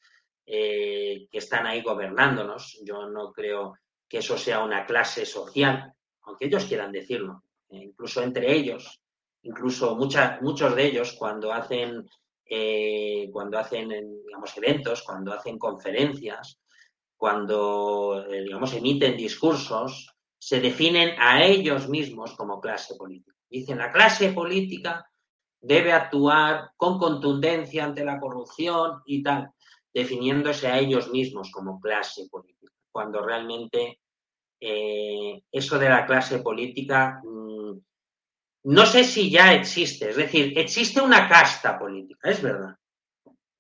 [0.45, 2.79] que están ahí gobernándonos.
[2.85, 5.91] Yo no creo que eso sea una clase social,
[6.25, 7.43] aunque ellos quieran decirlo.
[7.71, 9.01] incluso entre ellos,
[9.45, 12.07] incluso muchos de ellos cuando hacen,
[13.33, 13.89] cuando hacen
[14.27, 16.59] digamos, eventos, cuando hacen conferencias,
[17.17, 23.37] cuando, eh, digamos, emiten discursos, se definen a ellos mismos como clase política.
[23.49, 25.09] Dicen, la clase política
[25.61, 29.51] debe actuar con contundencia ante la corrupción y tal,
[29.93, 34.01] definiéndose a ellos mismos como clase política, cuando realmente
[34.61, 37.57] eh, eso de la clase política mm,
[38.69, 42.75] no sé si ya existe, es decir, existe una casta política, es verdad.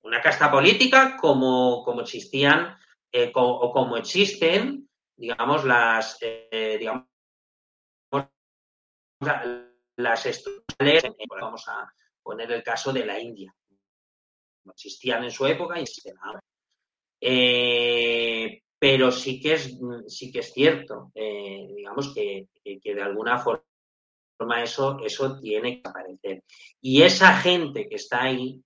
[0.02, 2.76] Una casta política como, como existían
[3.12, 7.06] eh, o como existen, digamos, las, eh, digamos,
[9.96, 11.04] las estructuras,
[11.40, 11.90] vamos a
[12.22, 13.54] poner el caso de la India.
[14.68, 16.40] Existían en su época y existen ahora.
[17.20, 24.62] Eh, pero sí que es, sí que es cierto, digamos, que, que, de alguna forma
[24.62, 26.44] eso, eso tiene que aparecer.
[26.82, 28.62] Y esa gente que está ahí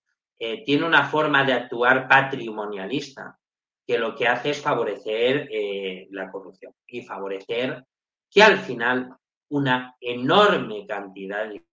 [0.67, 3.40] tiene una forma de actuar patrimonialista
[3.87, 7.85] que lo que hace es favorecer eh, la corrupción y favorecer
[8.31, 9.17] que al final
[9.51, 11.65] una enorme cantidad de,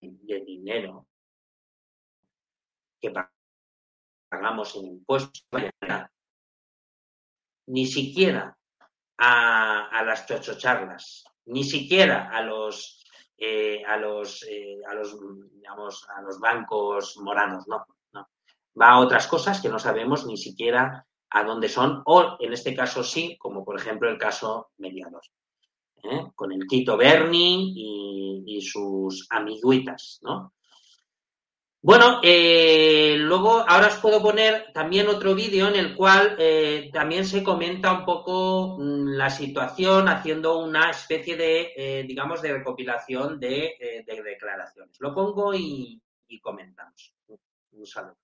[0.00, 1.06] dinero
[3.00, 3.12] que
[4.30, 5.44] pagamos en impuestos
[7.66, 8.56] ni siquiera
[9.18, 13.04] a, las chochocharlas, ni siquiera a los
[13.36, 15.16] eh, a los eh, a los
[15.52, 18.28] digamos a los bancos moranos, no, no.
[18.80, 22.74] Va a otras cosas que no sabemos ni siquiera a dónde son, o en este
[22.74, 25.22] caso sí, como por ejemplo el caso mediador,
[26.02, 26.26] ¿eh?
[26.34, 27.72] con el Tito Berni
[28.46, 30.52] y, sus amiguitas, ¿no?
[31.82, 37.24] Bueno, eh, luego ahora os puedo poner también otro vídeo en el cual eh, también
[37.24, 44.04] se comenta un poco mm, la situación haciendo una especie de, digamos, de recopilación de,
[44.06, 45.00] declaraciones.
[45.00, 47.14] Lo pongo y, y comentamos.
[47.72, 48.18] Un saludo.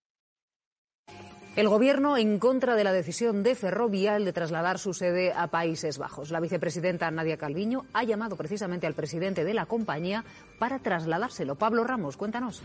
[1.57, 5.97] El Gobierno en contra de la decisión de Ferrovial de trasladar su sede a Países
[5.97, 6.31] Bajos.
[6.31, 10.23] La vicepresidenta Nadia Calviño ha llamado precisamente al presidente de la compañía
[10.59, 11.55] para trasladárselo.
[11.55, 12.63] Pablo Ramos, cuéntanos.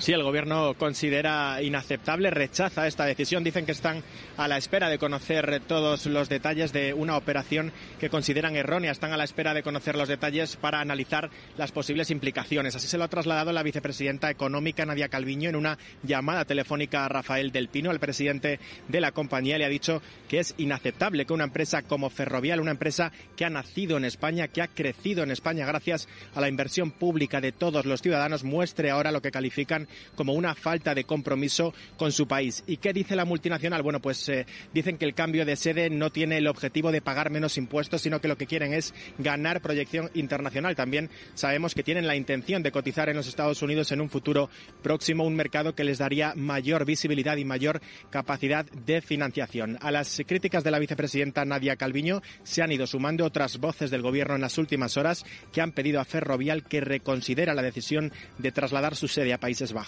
[0.00, 3.44] Sí, el Gobierno considera inaceptable, rechaza esta decisión.
[3.44, 4.02] Dicen que están
[4.38, 8.92] a la espera de conocer todos los detalles de una operación que consideran errónea.
[8.92, 11.28] Están a la espera de conocer los detalles para analizar
[11.58, 12.74] las posibles implicaciones.
[12.74, 17.10] Así se lo ha trasladado la vicepresidenta económica Nadia Calviño en una llamada telefónica a
[17.10, 19.58] Rafael del Pino, el presidente de la compañía.
[19.58, 23.50] Le ha dicho que es inaceptable que una empresa como Ferrovial, una empresa que ha
[23.50, 27.84] nacido en España, que ha crecido en España gracias a la inversión pública de todos
[27.84, 32.62] los ciudadanos, muestre ahora lo que califican como una falta de compromiso con su país.
[32.66, 33.82] ¿Y qué dice la multinacional?
[33.82, 37.30] Bueno, pues eh, dicen que el cambio de sede no tiene el objetivo de pagar
[37.30, 40.76] menos impuestos, sino que lo que quieren es ganar proyección internacional.
[40.76, 44.50] También sabemos que tienen la intención de cotizar en los Estados Unidos en un futuro
[44.82, 47.80] próximo, un mercado que les daría mayor visibilidad y mayor
[48.10, 49.78] capacidad de financiación.
[49.80, 54.02] A las críticas de la vicepresidenta Nadia Calviño se han ido sumando otras voces del
[54.02, 58.52] Gobierno en las últimas horas que han pedido a Ferrovial que reconsidera la decisión de
[58.52, 59.79] trasladar su sede a Países Bajos.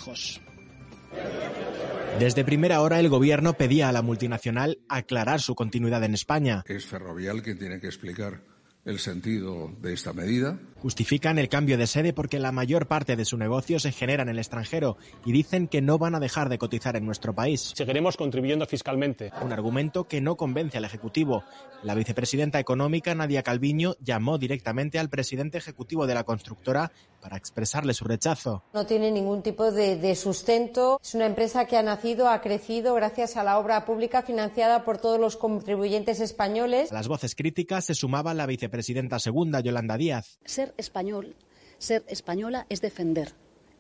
[2.18, 6.62] Desde primera hora el gobierno pedía a la multinacional aclarar su continuidad en España.
[6.66, 8.40] Es Ferrovial quien tiene que explicar
[8.84, 10.59] el sentido de esta medida.
[10.82, 14.28] Justifican el cambio de sede porque la mayor parte de su negocio se genera en
[14.28, 17.72] el extranjero y dicen que no van a dejar de cotizar en nuestro país.
[17.76, 19.30] Seguiremos contribuyendo fiscalmente.
[19.42, 21.44] Un argumento que no convence al Ejecutivo.
[21.84, 27.94] La vicepresidenta económica, Nadia Calviño, llamó directamente al presidente ejecutivo de la constructora para expresarle
[27.94, 28.64] su rechazo.
[28.72, 30.98] No tiene ningún tipo de, de, sustento.
[31.00, 34.98] Es una empresa que ha nacido, ha crecido gracias a la obra pública financiada por
[34.98, 36.90] todos los contribuyentes españoles.
[36.90, 40.40] A las voces críticas se sumaba la vicepresidenta segunda, Yolanda Díaz.
[40.44, 41.36] Ser español,
[41.78, 43.34] ser española es defender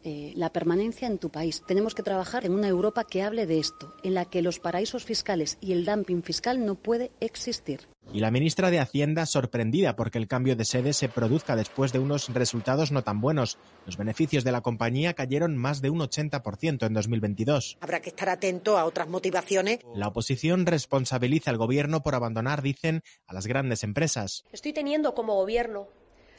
[0.04, 1.62] eh, la permanencia en tu país.
[1.64, 5.04] Tenemos que trabajar en una Europa que hable de esto, en la que los paraísos
[5.04, 7.86] fiscales y el dumping fiscal no puede existir.
[8.12, 12.00] Y la ministra de Hacienda sorprendida porque el cambio de sede se produzca después de
[12.00, 13.58] unos resultados no tan buenos.
[13.86, 17.78] Los beneficios de la compañía cayeron más de un 80% en 2022.
[17.80, 19.78] Habrá que estar atento a otras motivaciones.
[19.94, 24.42] La oposición responsabiliza al gobierno por abandonar, dicen, a las grandes empresas.
[24.50, 25.86] Estoy teniendo como gobierno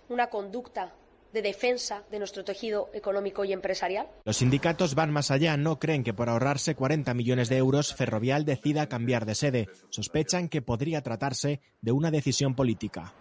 [0.09, 0.93] una conducta
[1.33, 4.07] de defensa de nuestro tejido económico y empresarial?
[4.23, 5.57] Los sindicatos van más allá.
[5.57, 9.69] No creen que por ahorrarse 40 millones de euros Ferrovial decida cambiar de sede.
[9.89, 13.13] Sospechan que podría tratarse de una decisión política.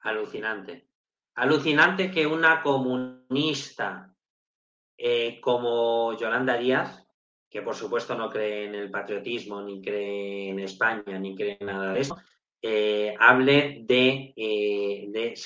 [0.00, 0.86] Alucinante.
[1.34, 4.14] Alucinante que una comunista
[4.98, 7.03] eh, como Yolanda Díaz
[7.54, 11.68] que por supuesto no cree en el patriotismo, ni cree en España, ni cree en
[11.68, 12.16] nada de eso,
[12.60, 15.36] eh, hable de, eh, de,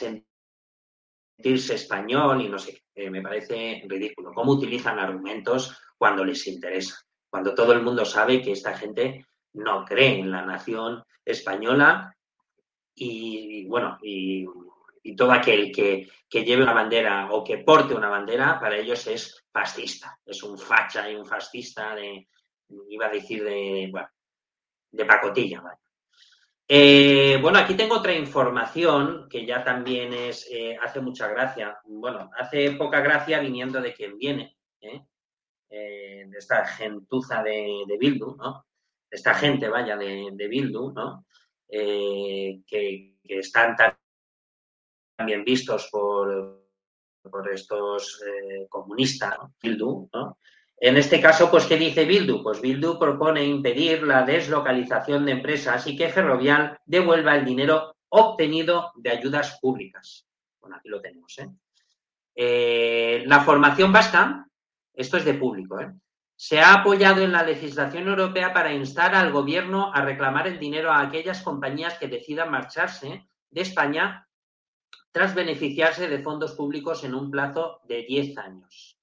[1.36, 4.32] sentirse español y no sé, eh, me parece ridículo.
[4.32, 6.98] ¿Cómo utilizan argumentos cuando les interesa?
[7.28, 12.16] Cuando todo el mundo sabe que esta gente no cree en la nación española
[12.94, 14.46] y, y bueno, y
[15.08, 19.06] y todo aquel que, que, lleve una bandera o que porte una bandera, para ellos
[19.06, 22.28] es fascista, es un facha y un fascista de,
[22.90, 24.08] iba a decir, de, bueno,
[24.92, 25.62] de pacotilla.
[25.62, 25.78] ¿vale?
[26.68, 32.30] Eh, bueno, aquí tengo otra información que ya también es, eh, hace mucha gracia, bueno,
[32.36, 35.02] hace poca gracia viniendo de quien viene, ¿eh?
[35.70, 38.66] de esta gentuza de, de, Bildu, ¿no?
[39.10, 41.24] Esta gente, vaya, de, de Bildu, ¿no?
[41.66, 43.97] Que, que están tan
[45.18, 46.64] también vistos por,
[47.28, 49.36] por estos eh, comunistas.
[49.60, 50.38] Bildu, ¿no?
[50.80, 52.40] En este caso, pues, ¿qué dice Bildu?
[52.40, 58.92] Pues Bildu propone impedir la deslocalización de empresas y que Ferrovial devuelva el dinero obtenido
[58.94, 60.24] de ayudas públicas.
[60.60, 61.36] Bueno, aquí lo tenemos.
[61.38, 61.48] ¿eh?
[62.36, 64.46] Eh, la formación vasca,
[64.94, 65.90] esto es de público, ¿eh?
[66.36, 70.92] se ha apoyado en la legislación europea para instar al gobierno a reclamar el dinero
[70.92, 74.27] a aquellas compañías que decidan marcharse de España
[75.18, 78.96] tras beneficiarse de fondos públicos en un plazo de 10 años.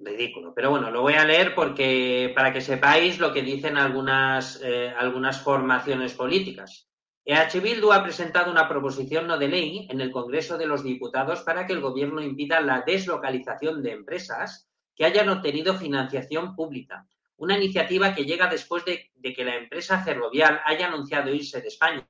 [0.00, 0.52] Ridículo.
[0.52, 4.92] Pero bueno, lo voy a leer porque para que sepáis lo que dicen algunas, eh,
[4.98, 6.88] algunas formaciones políticas.
[7.24, 11.42] EH Bildu ha presentado una proposición no de ley en el Congreso de los Diputados
[11.42, 17.06] para que el Gobierno impida la deslocalización de empresas que hayan obtenido financiación pública.
[17.36, 21.68] Una iniciativa que llega después de, de que la empresa ferrovial haya anunciado irse de
[21.68, 22.08] España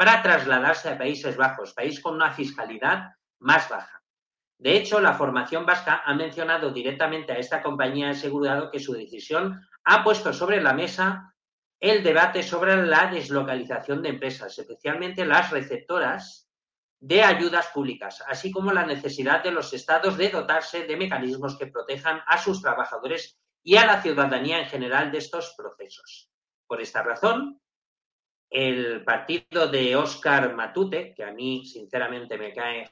[0.00, 4.02] para trasladarse a Países Bajos, país con una fiscalidad más baja.
[4.56, 8.94] De hecho, la formación vasca ha mencionado directamente a esta compañía de asegurado que su
[8.94, 11.34] decisión ha puesto sobre la mesa
[11.78, 16.48] el debate sobre la deslocalización de empresas, especialmente las receptoras
[16.98, 21.66] de ayudas públicas, así como la necesidad de los estados de dotarse de mecanismos que
[21.66, 26.30] protejan a sus trabajadores y a la ciudadanía en general de estos procesos.
[26.66, 27.60] Por esta razón,
[28.50, 32.90] el partido de Óscar Matute, que a mí sinceramente me cae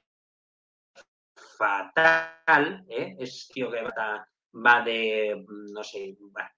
[1.34, 3.16] fatal, ¿eh?
[3.18, 6.50] es tío que va, va de, no sé, va,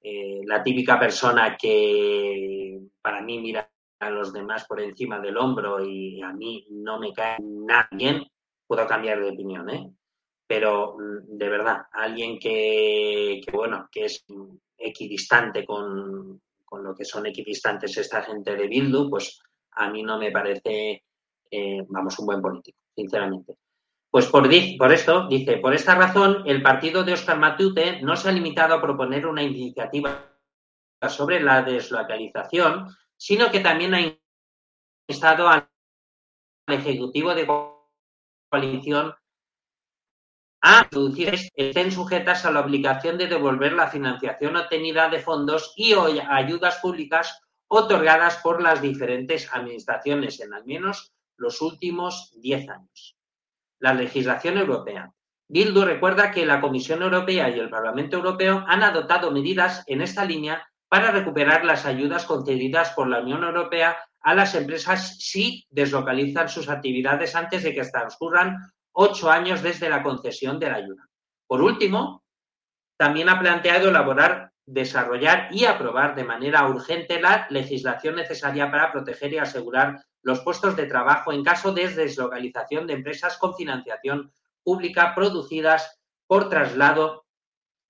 [0.00, 5.84] eh, la típica persona que para mí mira a los demás por encima del hombro
[5.84, 8.24] y a mí no me cae nada bien,
[8.66, 9.90] puedo cambiar de opinión, ¿eh?
[10.46, 14.24] Pero mm, de verdad, alguien que, que bueno, que es
[14.78, 19.40] equidistante con, con lo que son equidistantes esta gente de Bildu, pues
[19.72, 21.04] a mí no me parece,
[21.50, 23.56] eh, vamos, un buen político, sinceramente.
[24.10, 24.48] Pues por,
[24.78, 28.74] por esto, dice, por esta razón, el partido de Oscar Matute no se ha limitado
[28.74, 30.36] a proponer una iniciativa
[31.08, 34.00] sobre la deslocalización, sino que también ha
[35.08, 35.68] instado al
[36.68, 37.46] Ejecutivo de
[38.50, 39.14] coalición
[40.62, 40.88] a
[41.54, 47.40] estén sujetas a la obligación de devolver la financiación obtenida de fondos y ayudas públicas
[47.68, 53.16] otorgadas por las diferentes administraciones en al menos los últimos diez años.
[53.78, 55.12] La legislación europea.
[55.48, 60.24] Bildu recuerda que la Comisión Europea y el Parlamento Europeo han adoptado medidas en esta
[60.24, 66.48] línea para recuperar las ayudas concedidas por la Unión Europea a las empresas si deslocalizan
[66.48, 68.56] sus actividades antes de que transcurran
[68.98, 71.08] ocho años desde la concesión de la ayuda.
[71.46, 72.24] Por último,
[72.96, 79.34] también ha planteado elaborar, desarrollar y aprobar de manera urgente la legislación necesaria para proteger
[79.34, 84.32] y asegurar los puestos de trabajo en caso de deslocalización de empresas con financiación
[84.64, 87.26] pública producidas por traslado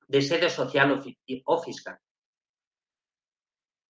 [0.09, 1.01] de sede social
[1.45, 1.99] o fiscal.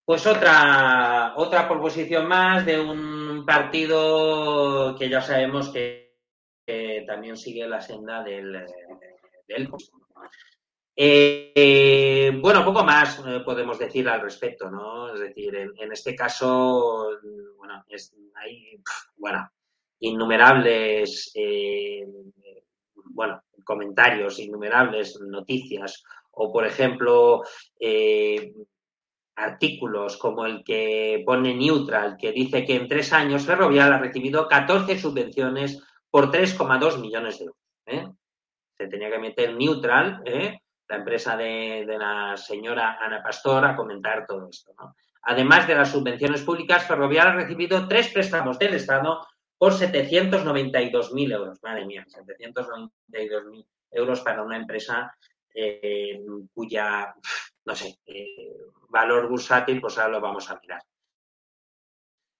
[0.05, 6.05] Pues otra, otra proposición más de un partido que ya sabemos que,
[7.07, 8.67] también sigue la senda del,
[9.47, 9.69] del
[10.99, 15.12] eh, bueno, poco más eh, podemos decir al respecto, ¿no?
[15.12, 17.11] Es decir, en, este caso,
[17.59, 17.85] bueno,
[18.35, 18.81] hay,
[19.19, 19.51] bueno,
[20.01, 22.07] innumerables, eh,
[22.95, 27.43] bueno, comentarios, innumerables noticias, o por ejemplo,
[29.35, 34.49] artículos como el que pone Neutral, que dice que en tres años Ferrovial ha recibido
[34.49, 35.83] 14 subvenciones
[36.17, 37.61] por 3,2 millones de euros.
[37.85, 38.09] ¿eh?
[38.79, 40.62] Se tenía que meter Neutral, ¿eh?
[40.89, 44.73] la empresa de, la señora Ana Pastor, a comentar todo esto.
[45.25, 49.27] Además de las subvenciones públicas, Ferrovial ha recibido tres préstamos del Estado
[49.59, 51.59] por 792.000 euros.
[51.62, 55.14] Madre mía, 792.000 euros para una empresa
[55.55, 56.19] eh,
[56.55, 57.14] cuya
[57.67, 57.99] no sé,
[58.89, 60.83] valor bursátil, pues ahora lo vamos a mirar.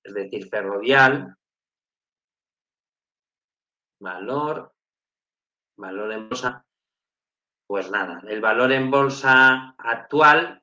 [0.03, 1.37] Es decir, ferrovial,
[4.01, 4.73] valor,
[5.77, 6.65] valor en bolsa,
[7.67, 10.63] pues nada, el valor en bolsa actual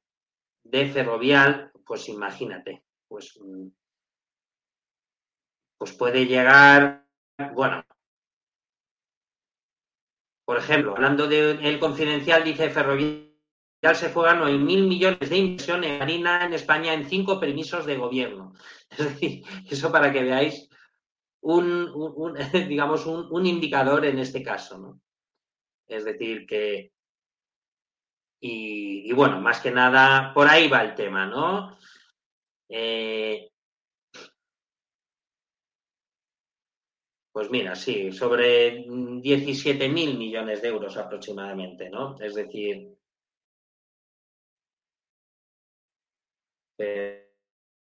[0.64, 3.68] de ferrovial, pues imagínate, pues, mm,
[5.78, 7.06] pues puede llegar,
[7.54, 7.84] bueno,
[10.46, 13.34] por ejemplo, hablando del confidencial, dice ferrovial
[13.94, 18.54] se juegan 9.000 millones de inversión en harina en España en cinco permisos de gobierno.
[18.90, 20.70] Es decir, eso para que veáis
[21.44, 22.36] un,
[22.68, 24.78] digamos, un, indicador en este caso.
[24.78, 25.02] ¿no?
[25.88, 26.92] Es decir, que...
[28.46, 31.78] Y, bueno, más que nada, por ahí va el tema, ¿no?
[32.68, 33.50] Eh,
[37.32, 42.20] pues mira, sí, sobre 17.000 millones de euros aproximadamente, ¿no?
[42.20, 42.98] Es decir,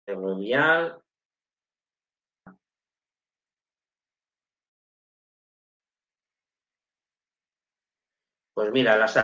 [0.05, 1.01] ferrovial.
[8.61, 9.19] Pues mira, las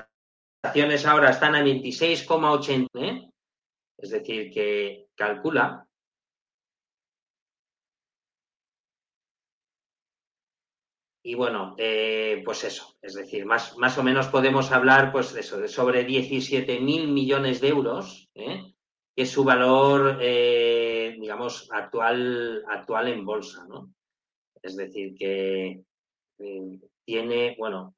[0.65, 3.31] acciones ahora están a 26,80, ¿eh?
[3.99, 5.87] es decir, que calcula
[11.23, 15.61] Y bueno, eh, pues eso, es decir, más, más o menos podemos hablar pues eso,
[15.61, 18.73] de sobre 17.000 millones de euros, ¿eh?
[19.15, 23.93] que es su valor, digamos, actual, actual en bolsa, ¿no?
[24.63, 25.83] Es decir, que
[27.05, 27.95] tiene, bueno,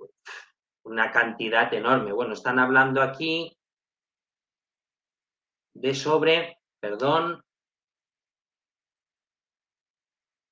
[0.89, 2.13] una cantidad enorme.
[2.13, 3.57] Bueno, están hablando aquí
[5.75, 7.43] de sobre, perdón,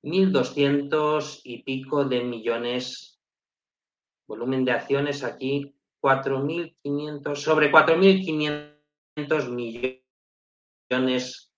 [0.03, 3.19] 1.200 y pico de millones,
[4.27, 11.51] volumen de acciones aquí, 4.500, sobre 4.500 millones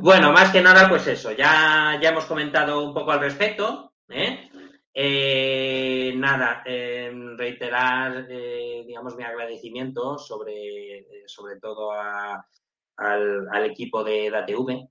[0.00, 3.93] bueno, más que nada, pues eso, ya, ya hemos comentado un poco al respecto.
[4.08, 4.50] ¿Eh?
[4.92, 14.88] Eh, nada, reiterar, eh, digamos, mi agradecimiento sobre, sobre todo al, equipo de DATV.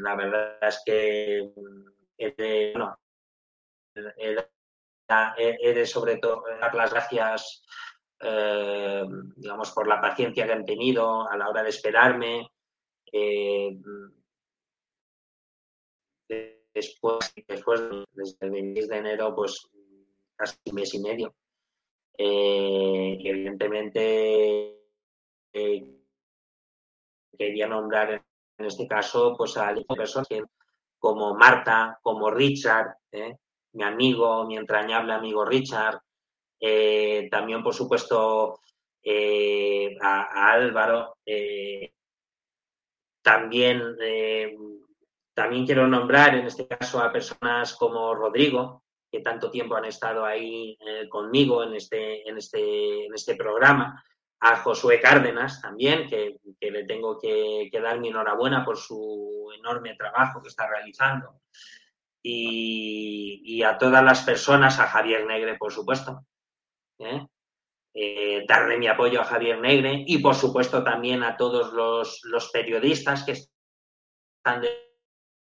[0.00, 1.52] la verdad es que,
[2.74, 2.98] bueno,
[3.94, 7.62] de sobre todo dar las gracias
[8.20, 9.04] eh,
[9.36, 12.50] digamos, por la paciencia que han tenido a la hora de esperarme.
[13.12, 13.78] Eh,
[16.74, 17.80] después, después,
[18.12, 19.68] desde el 26 de enero, pues
[20.36, 21.34] casi un mes y medio.
[22.16, 24.74] Eh, evidentemente
[27.38, 28.24] quería nombrar
[28.58, 30.26] en este caso pues a personas
[30.98, 33.36] como Marta, como Richard, ¿eh?
[33.72, 36.00] mi amigo, mi entrañable amigo Richard,
[36.60, 38.60] eh, también por supuesto
[39.02, 41.18] eh, a, Álvaro,
[43.22, 43.96] también,
[45.38, 50.24] también quiero nombrar en este caso a personas como Rodrigo, que tanto tiempo han estado
[50.24, 50.76] ahí
[51.08, 54.02] conmigo en este, en, este, en este programa,
[54.40, 60.42] a Josué Cárdenas también, que, le tengo que, dar mi enhorabuena por su enorme trabajo
[60.42, 61.40] que está realizando.
[62.20, 66.24] Y, a todas las personas, a Javier Negre, por supuesto.
[66.98, 67.24] ¿eh?
[67.94, 73.22] Eh, darle mi apoyo a Javier Negre y, por supuesto, también a todos los, periodistas
[73.22, 74.62] que están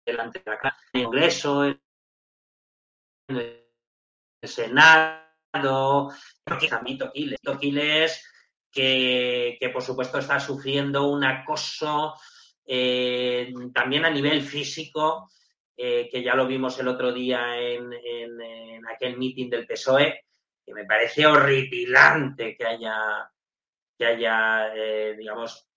[0.06, 1.80] delante de la en el Congreso, en
[3.30, 3.66] el
[4.44, 6.10] Senado, a
[7.42, 8.24] Toquiles,
[8.72, 12.16] que, por supuesto está sufriendo un acoso
[12.66, 15.30] eh, también a nivel físico,
[15.78, 17.92] eh, que ya lo vimos el otro día en,
[18.88, 20.26] aquel meeting del PSOE,
[20.66, 23.30] que me parece horripilante que haya,
[23.98, 25.68] que haya eh, digamos,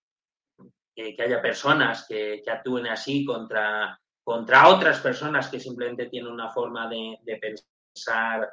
[0.95, 3.99] que haya personas que, actúen así contra,
[4.29, 8.47] contra otras personas que simplemente tienen una forma de, pensar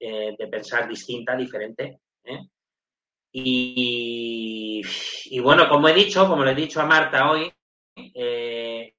[0.00, 2.00] de pensar distinta, diferente.
[3.30, 4.80] Y,
[5.42, 7.52] bueno, como he dicho, como le he dicho a Marta hoy,
[7.94, 8.94] eh,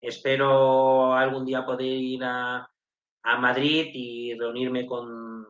[0.00, 2.68] espero algún día poder ir a,
[3.38, 5.46] Madrid y reunirme con,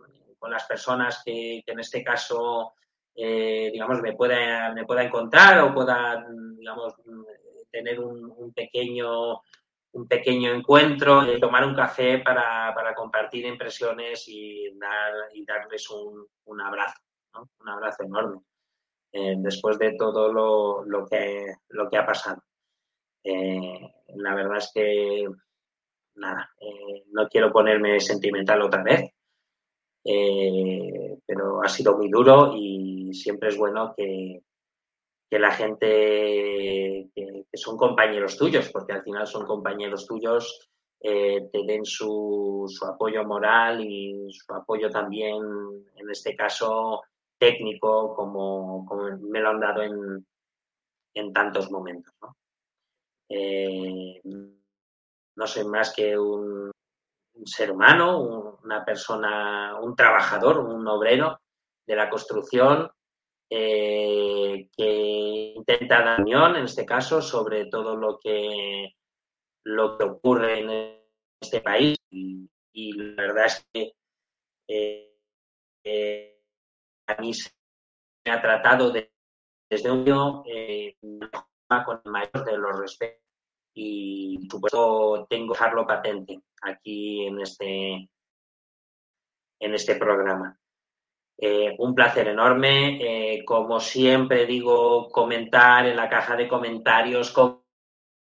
[0.51, 2.75] las personas que, en este caso,
[3.15, 6.23] eh, digamos, me pueda, me pueda encontrar o pueda,
[6.59, 6.93] digamos,
[7.71, 9.41] tener un, pequeño
[9.97, 16.61] un pequeño encuentro, y tomar un café para, compartir impresiones y, dar, y darles un
[16.61, 17.07] abrazo
[17.61, 18.41] un abrazo enorme
[19.13, 22.43] eh, después de todo lo, que, lo que ha pasado.
[23.25, 23.81] Eh,
[24.17, 25.29] la verdad es que,
[26.15, 29.11] nada, eh, no quiero ponerme sentimental otra vez,
[31.27, 34.43] pero ha sido muy duro y siempre es bueno que,
[35.31, 40.69] la gente que, son compañeros tuyos, porque al final son compañeros tuyos,
[41.01, 45.37] te den su, su, apoyo moral y su apoyo también,
[45.95, 47.03] en este caso,
[47.39, 48.87] técnico como,
[49.21, 50.27] me lo han dado en,
[51.15, 52.15] en tantos momentos.
[52.21, 52.37] ¿no?
[53.29, 56.71] Eh, no soy más que un,
[57.45, 61.39] ser humano, una persona, un trabajador, un obrero
[61.87, 62.91] de la construcción
[63.51, 68.95] eh, que intenta dar unión, en este caso, sobre todo lo que,
[69.65, 71.01] lo que ocurre en
[71.41, 71.97] este país.
[72.11, 72.49] Y,
[72.93, 73.93] la verdad es que
[74.69, 76.41] eh,
[77.07, 77.51] a mí se
[78.25, 83.27] me ha tratado desde un niño eh, con el mayor de los respetos
[83.79, 88.09] y por supuesto tengo que dejarlo patente aquí en este
[89.61, 90.59] en este programa.
[91.39, 97.35] Eh, un placer enorme, eh, como siempre digo, comentar en la caja de comentarios,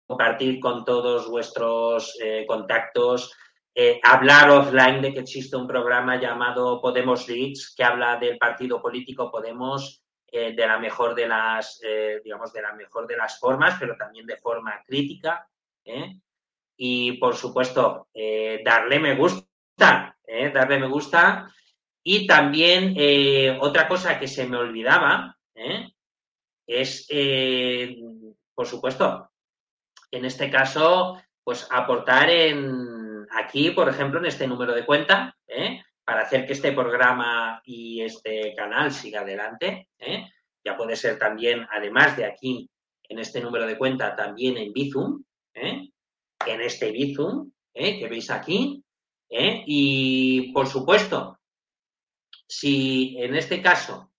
[0.08, 2.18] compartir con todos vuestros
[2.48, 3.36] contactos,
[3.76, 8.82] eh, hablar offline de que existe un programa llamado Podemos Leaks que habla del partido
[8.82, 11.80] político Podemos de la mejor de las,
[12.24, 15.48] digamos, de la mejor de las formas, pero también de forma crítica.
[16.76, 18.10] Y por supuesto,
[18.64, 20.18] darle me gusta,
[20.54, 21.50] darle me gusta.
[22.10, 22.96] Y también
[23.60, 25.38] otra cosa que se me olvidaba
[26.66, 27.06] es,
[28.56, 29.30] por supuesto,
[30.10, 35.82] en este caso, pues aportar en aquí, por ejemplo, en este número de cuenta, ¿eh?
[36.06, 39.90] para hacer que este programa y este canal siga adelante.
[40.00, 40.30] ¿eh?
[40.64, 42.70] Ya puede ser también, además de aquí,
[43.04, 45.90] en este número de cuenta, también en Bizum, ¿eh?
[46.46, 48.82] en este Bizum que veis aquí.
[49.30, 51.37] Y, por supuesto,
[52.48, 54.12] si en este caso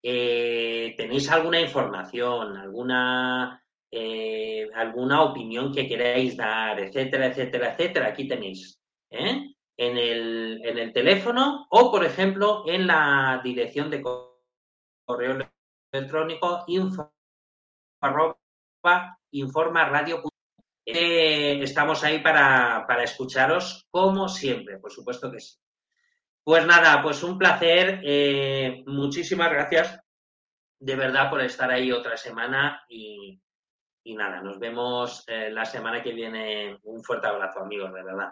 [0.00, 8.78] tenéis alguna información, alguna eh, alguna opinión que queráis dar, etcétera, etcétera, etcétera, aquí tenéis.
[9.10, 9.54] ¿eh?
[9.78, 15.38] En, el, en el teléfono o, por ejemplo, en la dirección de correo
[15.92, 17.12] electrónico info.
[20.84, 25.56] Eh, estamos ahí para, para escucharos como siempre, por supuesto que sí.
[26.48, 28.00] Pues nada, pues un placer.
[28.86, 30.00] muchísimas gracias
[30.80, 33.38] de verdad por estar ahí otra semana y,
[34.02, 36.78] y nada, nos vemos eh, la semana que viene.
[36.84, 38.30] Un fuerte abrazo, amigos, de verdad.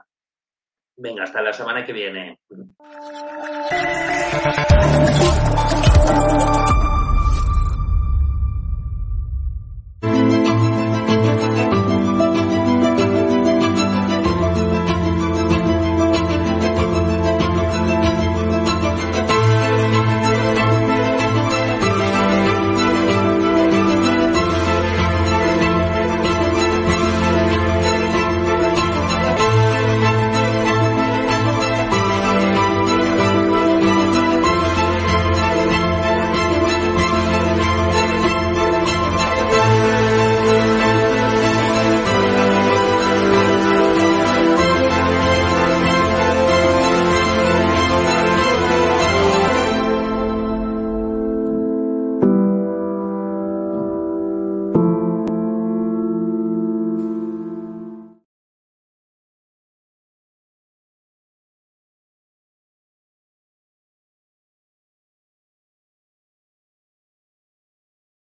[0.97, 2.41] Venga, hasta la semana que viene.